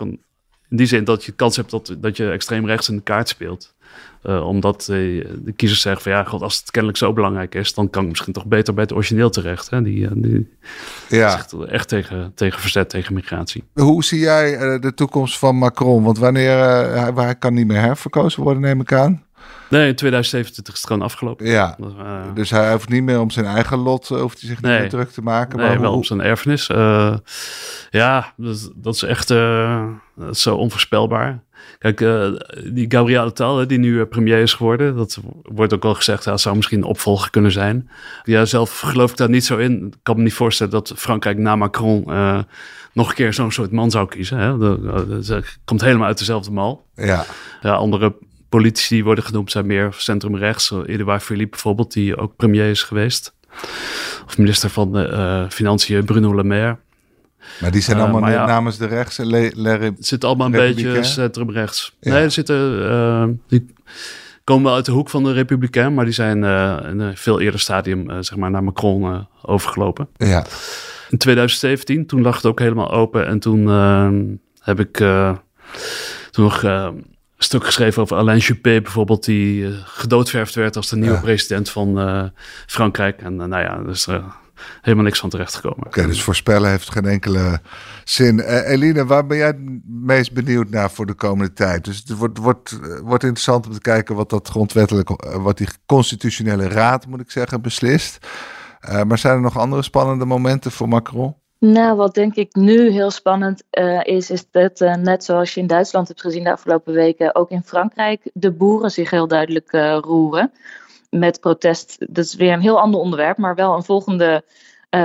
In 0.70 0.78
die 0.78 0.88
zin 0.88 1.04
dat 1.04 1.24
je 1.24 1.32
kans 1.32 1.56
hebt 1.56 1.72
dat, 1.72 1.96
dat 1.98 2.18
je 2.18 2.30
extreem 2.30 2.66
rechts 2.66 2.90
in 2.90 2.96
de 2.96 3.02
kaart 3.02 3.28
speelt. 3.28 3.74
Uh, 4.24 4.48
omdat 4.48 4.86
de, 4.86 5.30
de 5.44 5.52
kiezers 5.52 5.82
zeggen 5.82 6.02
van 6.02 6.12
ja, 6.12 6.24
god, 6.24 6.42
als 6.42 6.58
het 6.58 6.72
kennelijk 6.72 7.00
zo 7.00 7.14
belangrijk 7.14 7.56
is, 7.56 7.74
dan 7.74 7.90
kan 7.90 8.04
ik 8.04 8.10
misschien 8.10 8.34
toch 8.34 8.46
beter 8.46 8.74
bij 8.74 8.84
het 8.84 8.94
origineel 8.94 9.30
terecht. 9.30 9.70
Hè? 9.70 9.82
Die, 9.82 10.20
die 10.20 10.56
ja. 11.10 11.34
echt, 11.34 11.54
echt 11.54 11.88
tegen, 11.88 12.32
tegen 12.36 12.60
verzet, 12.60 12.90
tegen 12.90 13.14
migratie. 13.14 13.64
Hoe 13.74 14.04
zie 14.04 14.20
jij 14.20 14.80
de 14.80 14.94
toekomst 14.94 15.38
van 15.38 15.56
Macron? 15.56 16.04
Want 16.04 16.18
wanneer 16.18 16.58
hij, 16.58 17.12
hij 17.16 17.36
kan 17.36 17.54
niet 17.54 17.68
meer 17.68 17.82
herverkozen 17.82 18.44
worden, 18.44 18.62
neem 18.62 18.82
ik 18.82 18.94
aan. 18.94 19.25
Nee, 19.70 19.88
in 19.88 19.96
2027 19.96 20.74
is 20.74 20.80
het 20.80 20.90
gewoon 20.90 21.06
afgelopen. 21.06 21.46
Ja, 21.46 21.78
uh, 21.80 22.22
dus 22.34 22.50
hij 22.50 22.72
hoeft 22.72 22.90
niet 22.90 23.04
meer 23.04 23.20
om 23.20 23.30
zijn 23.30 23.46
eigen 23.46 23.78
lot, 23.78 24.10
uh, 24.10 24.22
hoeft 24.22 24.40
hij 24.40 24.50
zich 24.50 24.62
niet 24.62 24.72
nee, 24.72 24.80
meer 24.80 24.90
druk 24.90 25.10
te 25.10 25.22
maken. 25.22 25.58
Nee, 25.58 25.68
maar 25.68 25.80
wel 25.80 25.90
hoe... 25.90 25.98
om 25.98 26.04
zijn 26.04 26.22
erfenis. 26.22 26.70
Uh, 26.70 27.16
ja, 27.90 28.34
dat, 28.38 28.72
dat, 28.76 28.96
is 28.96 29.04
echt 29.04 29.28
dat 29.28 30.30
is 30.32 30.42
zo 30.42 30.56
onvoorspelbaar. 30.56 31.44
Kijk, 31.80 31.98
die 32.74 32.86
Gabrielle 32.88 33.34
Tal, 33.34 33.68
die 33.68 33.80
nu 33.80 34.06
premier 34.06 34.42
is 34.42 34.54
geworden, 34.54 34.96
dat 34.96 35.20
wordt 35.42 35.74
ook 35.74 35.86
al 35.86 35.94
gezegd, 35.94 36.24
dat 36.24 36.42
zou 36.42 36.56
misschien 36.56 36.78
een 36.78 36.84
opvolger 36.84 37.30
kunnen 37.30 37.52
zijn. 37.52 37.90
Ja, 38.24 38.46
zelf 38.46 38.80
geloof 38.80 39.12
ik 39.12 39.18
daar 39.18 39.30
niet 39.30 39.46
zo 39.46 39.58
in. 39.58 39.86
Ik 39.86 39.94
kan 40.04 40.16
me 40.16 40.24
niet 40.24 40.34
voorstellen 40.34 40.74
dat 40.74 40.94
Frankrijk 40.96 41.38
na 41.38 41.56
Macron 41.56 42.04
nog 42.94 43.10
een 43.10 43.16
keer 43.16 43.34
zo'n 43.34 43.52
soort 43.52 43.72
man 43.72 43.92
zou 43.92 44.08
kiezen. 44.08 44.38
Hè? 44.38 44.58
Dat, 44.58 44.84
dat, 44.84 45.26
dat, 45.26 45.58
komt 45.66 45.82
helemaal 45.82 46.08
uit 46.08 46.18
dezelfde 46.18 46.52
mal. 46.52 46.86
Ja. 46.96 47.26
ja 47.62 47.74
andere 47.74 48.16
politici 48.56 48.96
die 48.96 49.04
worden 49.04 49.24
genoemd 49.24 49.52
zijn 49.52 49.66
meer 49.66 49.94
centrumrechts. 49.98 50.74
Edouard 50.86 51.24
Philippe 51.24 51.50
bijvoorbeeld, 51.50 51.94
die 51.94 52.18
ook 52.18 52.36
premier 52.36 52.70
is 52.70 52.84
geweest. 52.84 53.34
Of 54.26 54.38
minister 54.38 54.70
van 54.70 54.92
de, 54.92 55.10
uh, 55.12 55.50
Financiën 55.50 56.06
Bruno 56.06 56.36
Le 56.36 56.44
Maire. 56.44 56.78
Maar 57.62 57.72
die 57.72 57.82
zijn 57.82 58.00
allemaal 58.00 58.28
uh, 58.28 58.34
ja, 58.34 58.46
namens 58.46 58.78
de 58.78 58.86
rechtse. 58.86 59.26
Le, 59.26 59.52
le, 59.56 59.70
het 59.70 59.96
zit 60.00 60.24
allemaal 60.24 60.46
een 60.46 60.52
beetje 60.52 61.04
centrumrechts. 61.04 61.96
Ja. 62.00 62.12
Nee, 62.12 62.24
er 62.24 62.32
zitten, 62.32 62.80
uh, 62.82 63.26
die 63.48 63.66
komen 64.44 64.64
wel 64.64 64.76
uit 64.76 64.86
de 64.86 64.92
hoek 64.92 65.10
van 65.10 65.24
de 65.24 65.34
Republikein, 65.34 65.94
maar 65.94 66.06
die 66.06 66.14
zijn 66.14 66.38
in 66.84 67.00
een 67.00 67.18
veel 67.18 67.40
eerder 67.40 67.60
stadium 67.60 68.24
zeg 68.24 68.38
maar 68.38 68.52
naar 68.52 68.64
Macron 68.64 69.28
overgelopen. 69.42 70.08
Ja. 70.18 70.46
In 71.10 71.18
2017, 71.18 72.06
toen 72.06 72.22
lag 72.22 72.36
het 72.36 72.46
ook 72.46 72.60
helemaal 72.60 72.92
open 72.92 73.28
en 73.28 73.40
toen 73.40 73.68
heb 74.60 74.80
ik 74.80 74.98
toen 76.32 76.44
nog 76.44 76.64
stuk 77.38 77.66
geschreven 77.66 78.02
over 78.02 78.18
Alain 78.18 78.40
Juppé 78.40 78.82
bijvoorbeeld, 78.82 79.26
die 79.26 79.62
uh, 79.62 79.78
gedoodverfd 79.84 80.56
werd 80.56 80.76
als 80.76 80.90
de 80.90 80.96
nieuwe 80.96 81.16
ja. 81.16 81.22
president 81.22 81.70
van 81.70 82.00
uh, 82.00 82.24
Frankrijk. 82.68 83.22
En 83.22 83.34
uh, 83.34 83.46
nou 83.46 83.64
ja, 83.64 83.84
dus 83.84 84.08
helemaal 84.82 85.06
niks 85.06 85.20
van 85.20 85.30
terecht 85.30 85.56
gekomen. 85.56 85.78
Oké, 85.78 85.88
okay, 85.88 86.06
dus 86.06 86.24
voorspellen 86.24 86.70
heeft 86.70 86.92
geen 86.92 87.06
enkele 87.06 87.60
zin. 88.04 88.40
Eline, 88.40 89.06
waar 89.06 89.26
ben 89.26 89.38
jij 89.38 89.48
het 89.48 89.82
meest 89.86 90.34
benieuwd 90.34 90.70
naar 90.70 90.92
voor 90.92 91.06
de 91.06 91.14
komende 91.14 91.54
tijd? 91.54 91.86
Dus 91.86 91.98
het 91.98 92.18
wordt, 92.18 92.38
wordt, 92.38 92.80
wordt 93.02 93.24
interessant 93.24 93.68
om 93.68 93.74
te 93.74 93.82
kijken 93.82 94.16
wat 94.16 94.30
dat 94.30 94.48
grondwettelijk, 94.48 95.10
wat 95.38 95.58
die 95.58 95.68
constitutionele 95.86 96.68
raad, 96.68 97.08
moet 97.08 97.22
ik 97.22 97.32
zeggen, 97.32 97.62
beslist. 97.62 98.28
maar 99.08 99.18
zijn 99.18 99.36
er 99.36 99.42
nog 99.42 99.58
andere 99.58 99.82
spannende 99.82 100.26
momenten 100.26 100.72
voor 100.72 100.88
Macron? 100.88 101.36
Nou, 101.60 101.96
wat 101.96 102.14
denk 102.14 102.36
ik 102.36 102.56
nu 102.56 102.90
heel 102.90 103.12
spannend 103.12 103.64
uh, 103.72 104.04
is, 104.04 104.30
is 104.30 104.50
dat 104.52 104.82
uh, 104.82 104.96
net 104.96 105.24
zoals 105.24 105.54
je 105.54 105.60
in 105.60 105.68
Duitsland 105.68 106.08
hebt 106.08 106.22
gezien 106.22 106.44
de 106.44 106.52
afgelopen 106.52 106.94
weken, 106.94 107.36
ook 107.36 107.50
in 107.50 107.64
Frankrijk 107.64 108.30
de 108.34 108.52
boeren 108.52 108.92
zich 108.92 109.10
heel 109.10 109.28
duidelijk 109.28 109.74
uh, 109.74 109.98
roeren 110.02 110.52
met 111.10 111.40
protest. 111.40 111.96
Dat 112.00 112.26
is 112.26 112.36
weer 112.36 112.54
een 112.54 112.62
heel 112.62 112.80
ander 112.80 113.00
onderwerp, 113.00 113.38
maar 113.38 113.56
wel 113.56 113.76
een 113.76 113.84
volgende 113.84 114.44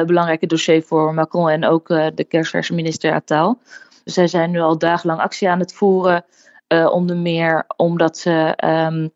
belangrijke 0.06 0.46
dossier 0.46 0.82
voor 0.82 1.14
Macron 1.14 1.48
en 1.48 1.64
ook 1.64 1.88
de 1.88 2.24
kerstverse 2.28 2.74
minister 2.74 3.12
Attal. 3.12 3.58
Zij 4.04 4.26
zijn 4.26 4.50
nu 4.50 4.60
al 4.60 4.78
dagenlang 4.78 5.20
actie 5.20 5.48
aan 5.48 5.58
het 5.58 5.72
voeren, 5.72 6.24
onder 6.68 7.16
meer 7.16 7.64
omdat 7.76 8.18
ze 8.18 8.58
um, 8.64 9.10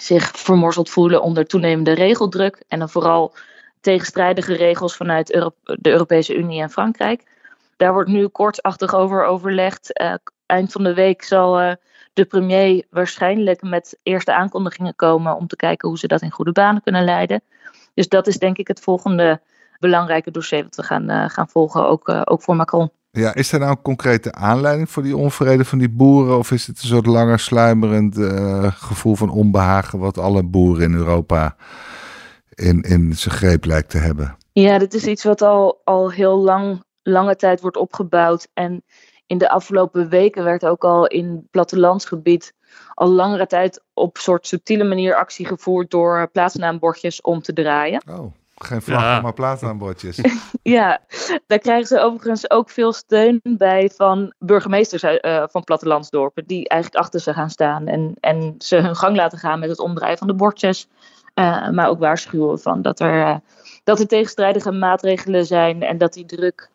zich 0.00 0.30
vermorzeld 0.30 0.90
voelen 0.90 1.22
onder 1.22 1.46
toenemende 1.46 1.92
regeldruk 1.92 2.64
en 2.68 2.78
dan 2.78 2.88
vooral 2.88 3.34
tegenstrijdige 3.86 4.54
regels 4.54 4.96
vanuit 4.96 5.26
de 5.64 5.90
Europese 5.90 6.36
Unie 6.36 6.62
en 6.62 6.70
Frankrijk. 6.70 7.22
Daar 7.76 7.92
wordt 7.92 8.10
nu 8.10 8.26
kortachtig 8.26 8.94
over 8.94 9.24
overlegd. 9.24 10.00
Uh, 10.00 10.14
eind 10.46 10.72
van 10.72 10.84
de 10.84 10.94
week 10.94 11.22
zal 11.22 11.62
uh, 11.62 11.72
de 12.12 12.24
premier 12.24 12.84
waarschijnlijk 12.90 13.62
met 13.62 13.98
eerste 14.02 14.34
aankondigingen 14.34 14.96
komen 14.96 15.36
om 15.36 15.46
te 15.46 15.56
kijken 15.56 15.88
hoe 15.88 15.98
ze 15.98 16.06
dat 16.06 16.22
in 16.22 16.30
goede 16.30 16.52
banen 16.52 16.82
kunnen 16.82 17.04
leiden. 17.04 17.42
Dus 17.94 18.08
dat 18.08 18.26
is 18.26 18.38
denk 18.38 18.56
ik 18.56 18.68
het 18.68 18.80
volgende 18.80 19.40
belangrijke 19.78 20.30
dossier 20.30 20.62
dat 20.62 20.76
we 20.76 20.82
gaan, 20.82 21.10
uh, 21.10 21.28
gaan 21.28 21.48
volgen, 21.48 21.88
ook, 21.88 22.08
ook 22.24 22.42
voor 22.42 22.56
Macron. 22.56 22.90
Ja, 23.10 23.34
is 23.34 23.52
er 23.52 23.58
nou 23.58 23.70
een 23.70 23.82
concrete 23.82 24.32
aanleiding 24.32 24.90
voor 24.90 25.02
die 25.02 25.16
onvrede 25.16 25.64
van 25.64 25.78
die 25.78 25.90
boeren? 25.90 26.38
Of 26.38 26.50
is 26.50 26.66
het 26.66 26.82
een 26.82 26.88
soort 26.88 27.06
langer 27.06 27.38
sluimerend 27.38 28.16
gevoel 28.74 29.14
van 29.14 29.30
onbehagen 29.30 29.98
wat 29.98 30.18
alle 30.18 30.42
boeren 30.42 30.84
in 30.84 30.94
Europa 30.94 31.56
in, 32.56 32.82
in 32.82 33.12
zijn 33.16 33.34
greep 33.34 33.64
lijkt 33.64 33.90
te 33.90 33.98
hebben. 33.98 34.36
Ja, 34.52 34.78
dit 34.78 34.94
is 34.94 35.06
iets 35.06 35.24
wat 35.24 35.42
al, 35.42 35.80
al 35.84 36.10
heel 36.10 36.36
lang, 36.36 36.84
lange 37.02 37.36
tijd 37.36 37.60
wordt 37.60 37.76
opgebouwd. 37.76 38.48
En 38.54 38.82
in 39.26 39.38
de 39.38 39.50
afgelopen 39.50 40.08
weken 40.08 40.44
werd 40.44 40.66
ook 40.66 40.84
al 40.84 41.06
in 41.06 41.30
het 41.30 41.50
plattelandsgebied 41.50 42.54
al 42.94 43.08
langere 43.08 43.46
tijd 43.46 43.82
op 43.94 44.18
soort 44.18 44.46
subtiele 44.46 44.84
manier 44.84 45.14
actie 45.14 45.46
gevoerd 45.46 45.90
door 45.90 46.28
plaatsnaambordjes 46.32 47.20
om 47.20 47.42
te 47.42 47.52
draaien. 47.52 48.02
Oh. 48.10 48.34
Geen 48.58 48.82
vlaggen, 48.82 49.10
Ja. 49.10 49.20
maar 49.20 49.32
plaataanbordjes. 49.32 50.20
Ja, 50.62 51.00
daar 51.46 51.58
krijgen 51.58 51.86
ze 51.86 52.00
overigens 52.00 52.50
ook 52.50 52.70
veel 52.70 52.92
steun 52.92 53.40
bij 53.42 53.90
van 53.94 54.34
burgemeesters 54.38 55.02
eh, 55.02 55.44
van 55.46 55.64
plattelandsdorpen, 55.64 56.46
die 56.46 56.68
eigenlijk 56.68 57.02
achter 57.02 57.20
ze 57.20 57.32
gaan 57.32 57.50
staan 57.50 57.86
en, 57.86 58.14
en 58.20 58.54
ze 58.58 58.76
hun 58.76 58.96
gang 58.96 59.16
laten 59.16 59.38
gaan 59.38 59.58
met 59.58 59.68
het 59.68 59.78
omdraaien 59.78 60.18
van 60.18 60.26
de 60.26 60.34
bordjes. 60.34 60.88
Eh, 61.36 61.70
maar 61.70 61.88
ook 61.88 61.98
waarschuwen 61.98 62.58
van 62.58 62.82
dat 62.82 63.00
er, 63.00 63.22
eh, 63.22 63.36
dat 63.84 64.00
er 64.00 64.06
tegenstrijdige 64.06 64.72
maatregelen 64.72 65.46
zijn 65.46 65.82
en 65.82 65.98
dat 65.98 66.12
die 66.12 66.24
druk 66.24 66.70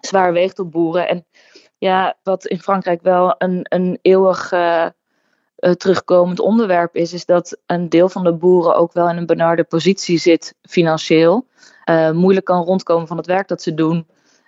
zwaar 0.00 0.32
weegt 0.32 0.58
op 0.58 0.72
boeren. 0.72 1.08
En 1.08 1.26
ja, 1.78 2.16
wat 2.22 2.46
in 2.46 2.60
Frankrijk 2.60 3.02
wel 3.02 3.34
een, 3.38 3.60
een 3.62 3.98
eeuwig 4.02 4.52
eh, 4.52 4.86
terugkomend 5.56 6.40
onderwerp 6.40 6.94
is, 6.94 7.12
is 7.12 7.24
dat 7.24 7.58
een 7.66 7.88
deel 7.88 8.08
van 8.08 8.24
de 8.24 8.32
boeren 8.32 8.76
ook 8.76 8.92
wel 8.92 9.08
in 9.08 9.16
een 9.16 9.26
benarde 9.26 9.64
positie 9.64 10.18
zit 10.18 10.54
financieel. 10.62 11.46
Moeilijk 12.12 12.46
kan 12.46 12.64
rondkomen 12.64 13.06
van 13.06 13.16
het 13.16 13.26
werk 13.26 13.48
dat 13.48 13.62
ze 13.62 13.74
doen. 13.74 14.06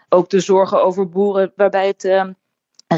Ook 0.09 0.31
de 0.31 0.40
zorgen 0.40 0.83
over 0.83 1.09
boeren, 1.09 1.52
waarbij 1.57 1.87
het 1.87 2.35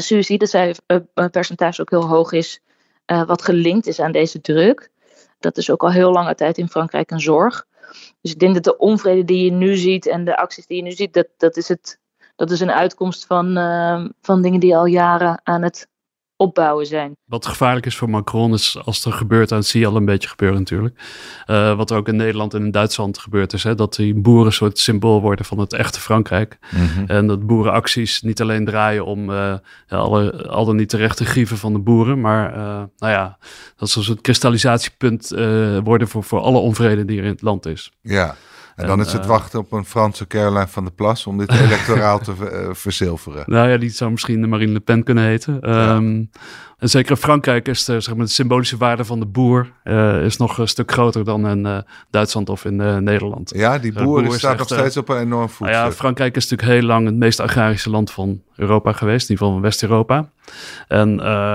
suïcidepercentage 0.03 1.81
ook 1.81 1.89
heel 1.89 2.07
hoog 2.07 2.31
is, 2.31 2.61
wat 3.05 3.41
gelinkt 3.41 3.87
is 3.87 3.99
aan 3.99 4.11
deze 4.11 4.41
druk. 4.41 4.90
Dat 5.41 5.57
is 5.57 5.69
ook 5.69 5.83
al 5.83 5.91
heel 5.91 6.11
lange 6.11 6.35
tijd 6.35 6.57
in 6.57 6.69
Frankrijk 6.69 7.11
een 7.11 7.19
zorg. 7.19 7.65
Dus 8.21 8.31
ik 8.31 8.39
denk 8.39 8.53
dat 8.53 8.63
de 8.63 8.77
onvrede 8.77 9.23
die 9.23 9.45
je 9.45 9.51
nu 9.51 9.75
ziet 9.75 10.07
en 10.07 10.23
de 10.25 10.37
acties 10.37 10.67
die 10.67 10.77
je 10.77 10.83
nu 10.83 10.91
ziet, 10.91 11.13
dat, 11.13 11.27
dat, 11.37 11.57
is, 11.57 11.67
het, 11.67 11.99
dat 12.35 12.51
is 12.51 12.59
een 12.59 12.71
uitkomst 12.71 13.25
van, 13.25 13.57
uh, 13.57 14.05
van 14.21 14.41
dingen 14.41 14.59
die 14.59 14.75
al 14.75 14.85
jaren 14.85 15.41
aan 15.43 15.61
het 15.61 15.87
opbouwen 16.41 16.85
zijn. 16.85 17.15
Wat 17.25 17.45
gevaarlijk 17.45 17.85
is 17.85 17.95
voor 17.95 18.09
Macron 18.09 18.53
is 18.53 18.77
als 18.85 19.05
er 19.05 19.11
gebeurt, 19.11 19.51
en 19.51 19.55
dat 19.55 19.65
zie 19.65 19.79
je 19.79 19.87
al 19.87 19.95
een 19.95 20.05
beetje 20.05 20.29
gebeuren 20.29 20.57
natuurlijk, 20.57 20.99
uh, 21.47 21.75
wat 21.75 21.91
er 21.91 21.97
ook 21.97 22.07
in 22.07 22.15
Nederland 22.15 22.53
en 22.53 22.63
in 22.63 22.71
Duitsland 22.71 23.17
gebeurd 23.17 23.53
is, 23.53 23.63
hè, 23.63 23.75
dat 23.75 23.95
die 23.95 24.13
boeren 24.15 24.45
een 24.45 24.53
soort 24.53 24.79
symbool 24.79 25.21
worden 25.21 25.45
van 25.45 25.59
het 25.59 25.73
echte 25.73 25.99
Frankrijk. 25.99 26.57
Mm 26.71 26.87
-hmm. 26.87 27.05
En 27.07 27.27
dat 27.27 27.47
boerenacties 27.47 28.21
niet 28.21 28.41
alleen 28.41 28.65
draaien 28.65 29.05
om 29.05 29.29
uh, 29.29 29.55
alle, 29.87 30.47
al 30.47 30.65
dan 30.65 30.75
niet 30.75 30.89
terechte 30.89 31.25
grieven 31.25 31.57
van 31.57 31.73
de 31.73 31.79
boeren, 31.79 32.21
maar 32.21 32.57
uh, 32.57 32.83
nou 32.97 33.11
ja, 33.13 33.37
dat 33.75 33.89
ze 33.89 33.97
een 33.97 34.03
soort 34.03 34.21
kristallisatiepunt 34.21 35.31
uh, 35.33 35.77
worden 35.83 36.07
voor, 36.07 36.23
voor 36.23 36.39
alle 36.39 36.57
onvrede 36.57 37.05
die 37.05 37.17
er 37.17 37.23
in 37.23 37.31
het 37.31 37.41
land 37.41 37.65
is. 37.65 37.91
Ja. 38.01 38.35
En 38.81 38.87
dan 38.87 38.99
en, 38.99 39.05
is 39.05 39.13
het 39.13 39.25
wachten 39.25 39.59
op 39.59 39.71
een 39.71 39.85
Franse 39.85 40.27
Caroline 40.27 40.67
van 40.67 40.83
der 40.83 40.93
Plas 40.93 41.27
om 41.27 41.37
dit 41.37 41.51
electoraal 41.65 42.19
te 42.19 42.33
uh, 42.41 42.69
verzilveren. 42.73 43.43
Nou 43.45 43.69
ja, 43.69 43.77
die 43.77 43.89
zou 43.89 44.11
misschien 44.11 44.49
Marine 44.49 44.71
Le 44.71 44.79
Pen 44.79 45.03
kunnen 45.03 45.23
heten. 45.23 45.57
Ja. 45.61 45.95
Um, 45.95 46.29
en 46.77 46.89
zeker 46.89 47.11
in 47.11 47.17
Frankrijk 47.17 47.67
is 47.67 47.85
de, 47.85 47.99
zeg 47.99 48.15
maar, 48.15 48.25
de 48.25 48.31
symbolische 48.31 48.77
waarde 48.77 49.05
van 49.05 49.19
de 49.19 49.25
boer 49.25 49.71
uh, 49.83 50.23
is 50.23 50.37
nog 50.37 50.57
een 50.57 50.67
stuk 50.67 50.91
groter 50.91 51.23
dan 51.23 51.47
in 51.47 51.65
uh, 51.65 51.77
Duitsland 52.09 52.49
of 52.49 52.65
in 52.65 52.75
Nederland. 53.03 53.51
Ja, 53.55 53.77
die 53.77 53.93
boer, 53.93 54.23
boer 54.23 54.33
staat 54.33 54.57
nog 54.57 54.67
steeds 54.67 54.97
op 54.97 55.09
een 55.09 55.17
enorm 55.17 55.49
voetstuk. 55.49 55.77
Nou 55.77 55.89
ja, 55.89 55.91
Frankrijk 55.91 56.35
is 56.35 56.49
natuurlijk 56.49 56.79
heel 56.79 56.87
lang 56.87 57.05
het 57.05 57.15
meest 57.15 57.39
agrarische 57.39 57.89
land 57.89 58.11
van 58.11 58.41
Europa 58.55 58.91
geweest, 58.91 59.29
in 59.29 59.31
ieder 59.31 59.37
geval 59.37 59.51
van 59.51 59.61
West-Europa. 59.61 60.29
En 60.87 61.09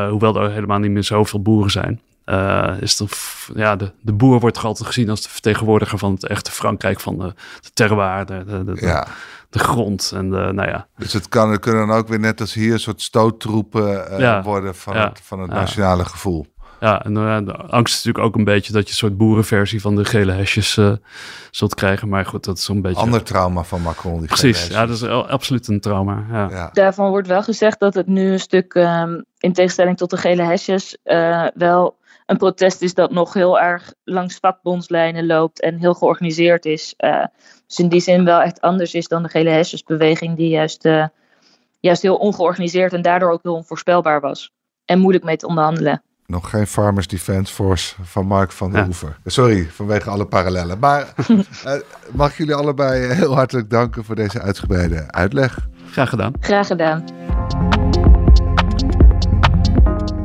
hoewel 0.08 0.42
er 0.42 0.50
helemaal 0.50 0.78
niet 0.78 0.90
meer 0.90 1.04
zoveel 1.04 1.42
boeren 1.42 1.70
zijn, 1.70 2.00
uh, 2.26 2.74
is 2.80 2.96
de, 2.96 3.06
ja, 3.54 3.76
de, 3.76 3.92
de 4.00 4.12
boer 4.12 4.40
wordt 4.40 4.54
toch 4.54 4.64
altijd 4.64 4.86
gezien 4.86 5.10
als 5.10 5.22
de 5.22 5.28
vertegenwoordiger 5.28 5.98
van 5.98 6.12
het 6.12 6.26
echte 6.26 6.50
Frankrijk, 6.50 7.00
van 7.00 7.18
de, 7.18 7.34
de 7.60 7.70
terroir, 7.74 8.26
de, 8.26 8.44
de, 8.44 8.64
de, 8.64 8.86
ja. 8.86 9.06
de 9.50 9.58
grond. 9.58 10.12
En 10.14 10.30
de, 10.30 10.50
nou 10.52 10.68
ja. 10.68 10.86
Dus 10.96 11.12
het 11.12 11.28
kan, 11.28 11.50
het 11.50 11.60
kunnen 11.60 11.86
dan 11.86 11.96
ook 11.96 12.08
weer 12.08 12.20
net 12.20 12.40
als 12.40 12.54
hier 12.54 12.72
een 12.72 12.80
soort 12.80 13.02
stoottroepen 13.02 14.12
uh, 14.12 14.18
ja. 14.18 14.42
worden 14.42 14.74
van 14.74 14.94
ja. 14.94 15.08
het, 15.08 15.20
van 15.22 15.40
het 15.40 15.50
nationale 15.50 16.04
gevoel. 16.04 16.46
Ja, 16.80 17.04
en 17.04 17.14
uh, 17.14 17.38
de 17.44 17.56
angst 17.56 17.94
is 17.94 18.04
natuurlijk 18.04 18.24
ook 18.24 18.36
een 18.36 18.44
beetje 18.44 18.72
dat 18.72 18.82
je 18.82 18.88
een 18.88 18.96
soort 18.96 19.16
boerenversie 19.16 19.80
van 19.80 19.96
de 19.96 20.04
gele 20.04 20.32
hesjes 20.32 20.76
uh, 20.76 20.92
zult 21.50 21.74
krijgen. 21.74 22.08
Maar 22.08 22.26
goed, 22.26 22.44
dat 22.44 22.58
is 22.58 22.68
een 22.68 22.82
beetje... 22.82 23.02
Ander 23.02 23.22
trauma 23.22 23.62
van 23.62 23.82
Macron. 23.82 24.18
Die 24.18 24.28
Precies, 24.28 24.66
ja, 24.66 24.86
dat 24.86 24.96
is 24.96 25.02
absoluut 25.04 25.68
een 25.68 25.80
trauma. 25.80 26.24
Ja. 26.30 26.48
Ja. 26.50 26.70
Daarvan 26.72 27.10
wordt 27.10 27.28
wel 27.28 27.42
gezegd 27.42 27.80
dat 27.80 27.94
het 27.94 28.06
nu 28.06 28.32
een 28.32 28.40
stuk, 28.40 28.74
um, 28.74 29.24
in 29.38 29.52
tegenstelling 29.52 29.96
tot 29.96 30.10
de 30.10 30.16
gele 30.16 30.42
hesjes, 30.42 30.96
uh, 31.04 31.46
wel 31.54 31.95
een 32.26 32.36
protest 32.36 32.82
is 32.82 32.94
dat 32.94 33.10
nog 33.10 33.32
heel 33.32 33.60
erg 33.60 33.92
langs 34.04 34.36
vakbondslijnen 34.36 35.26
loopt 35.26 35.60
en 35.60 35.78
heel 35.78 35.94
georganiseerd 35.94 36.64
is. 36.64 36.94
Uh, 36.98 37.24
dus 37.66 37.78
in 37.78 37.88
die 37.88 38.00
zin 38.00 38.24
wel 38.24 38.40
echt 38.40 38.60
anders 38.60 38.94
is 38.94 39.08
dan 39.08 39.22
de 39.22 39.28
gele 39.28 39.50
hesjesbeweging, 39.50 40.36
die 40.36 40.48
juist, 40.48 40.84
uh, 40.84 41.06
juist 41.80 42.02
heel 42.02 42.16
ongeorganiseerd 42.16 42.92
en 42.92 43.02
daardoor 43.02 43.30
ook 43.30 43.42
heel 43.42 43.54
onvoorspelbaar 43.54 44.20
was. 44.20 44.52
En 44.84 44.98
moeilijk 44.98 45.24
mee 45.24 45.36
te 45.36 45.46
onderhandelen. 45.46 46.02
Nog 46.26 46.50
geen 46.50 46.66
Farmers 46.66 47.06
Defence 47.06 47.54
Force 47.54 47.94
van 48.02 48.26
Mark 48.26 48.52
van 48.52 48.70
der 48.70 48.80
ja. 48.80 48.84
Hoever. 48.84 49.18
Sorry, 49.24 49.64
vanwege 49.64 50.10
alle 50.10 50.26
parallellen. 50.26 50.78
Maar 50.78 51.14
uh, 51.28 51.36
mag 52.12 52.30
ik 52.30 52.36
jullie 52.36 52.54
allebei 52.54 53.12
heel 53.12 53.34
hartelijk 53.34 53.70
danken 53.70 54.04
voor 54.04 54.14
deze 54.14 54.40
uitgebreide 54.40 55.12
uitleg. 55.12 55.68
Graag 55.90 56.08
gedaan. 56.08 56.32
Graag 56.40 56.66
gedaan. 56.66 57.04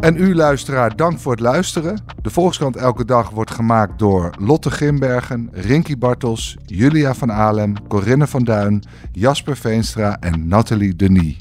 En 0.02 0.18
u 0.18 0.36
luisteraar, 0.36 0.96
dank 0.96 1.20
voor 1.20 1.32
het 1.32 1.42
luisteren. 1.42 2.04
De 2.22 2.30
Volkskrant 2.30 2.76
Elke 2.76 3.06
Dag 3.06 3.30
wordt 3.30 3.52
gemaakt 3.52 4.00
door 4.00 4.34
Lotte 4.40 4.72
Grimbergen, 4.72 5.50
Rinky 5.52 5.98
Bartels, 5.98 6.58
Julia 6.66 7.14
van 7.14 7.32
Alem, 7.32 7.88
Corinne 7.88 8.28
van 8.28 8.44
Duin, 8.44 8.84
Jasper 9.12 9.58
Veenstra 9.58 10.20
en 10.20 10.48
Nathalie 10.48 10.96
Denis. 10.96 11.38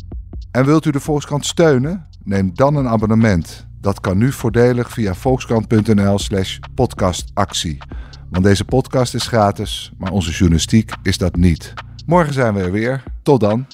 En 0.50 0.64
wilt 0.64 0.84
u 0.84 0.90
de 0.90 1.00
Volkskrant 1.00 1.46
steunen? 1.46 2.06
Neem 2.24 2.50
dan 2.54 2.76
een 2.76 2.88
abonnement. 2.88 3.66
Dat 3.80 4.00
kan 4.00 4.18
nu 4.18 4.32
voordelig 4.32 4.90
via 4.90 5.14
volkskrant.nl 5.14 6.18
slash 6.18 6.58
podcastactie. 6.74 7.78
Want 8.30 8.44
deze 8.44 8.64
podcast 8.64 9.14
is 9.14 9.26
gratis, 9.26 9.92
maar 9.98 10.12
onze 10.12 10.30
journalistiek 10.30 10.92
is 11.02 11.18
dat 11.18 11.36
niet. 11.36 11.74
Morgen 12.06 12.34
zijn 12.34 12.54
we 12.54 12.60
er 12.60 12.72
weer. 12.72 13.02
Tot 13.22 13.40
dan. 13.40 13.66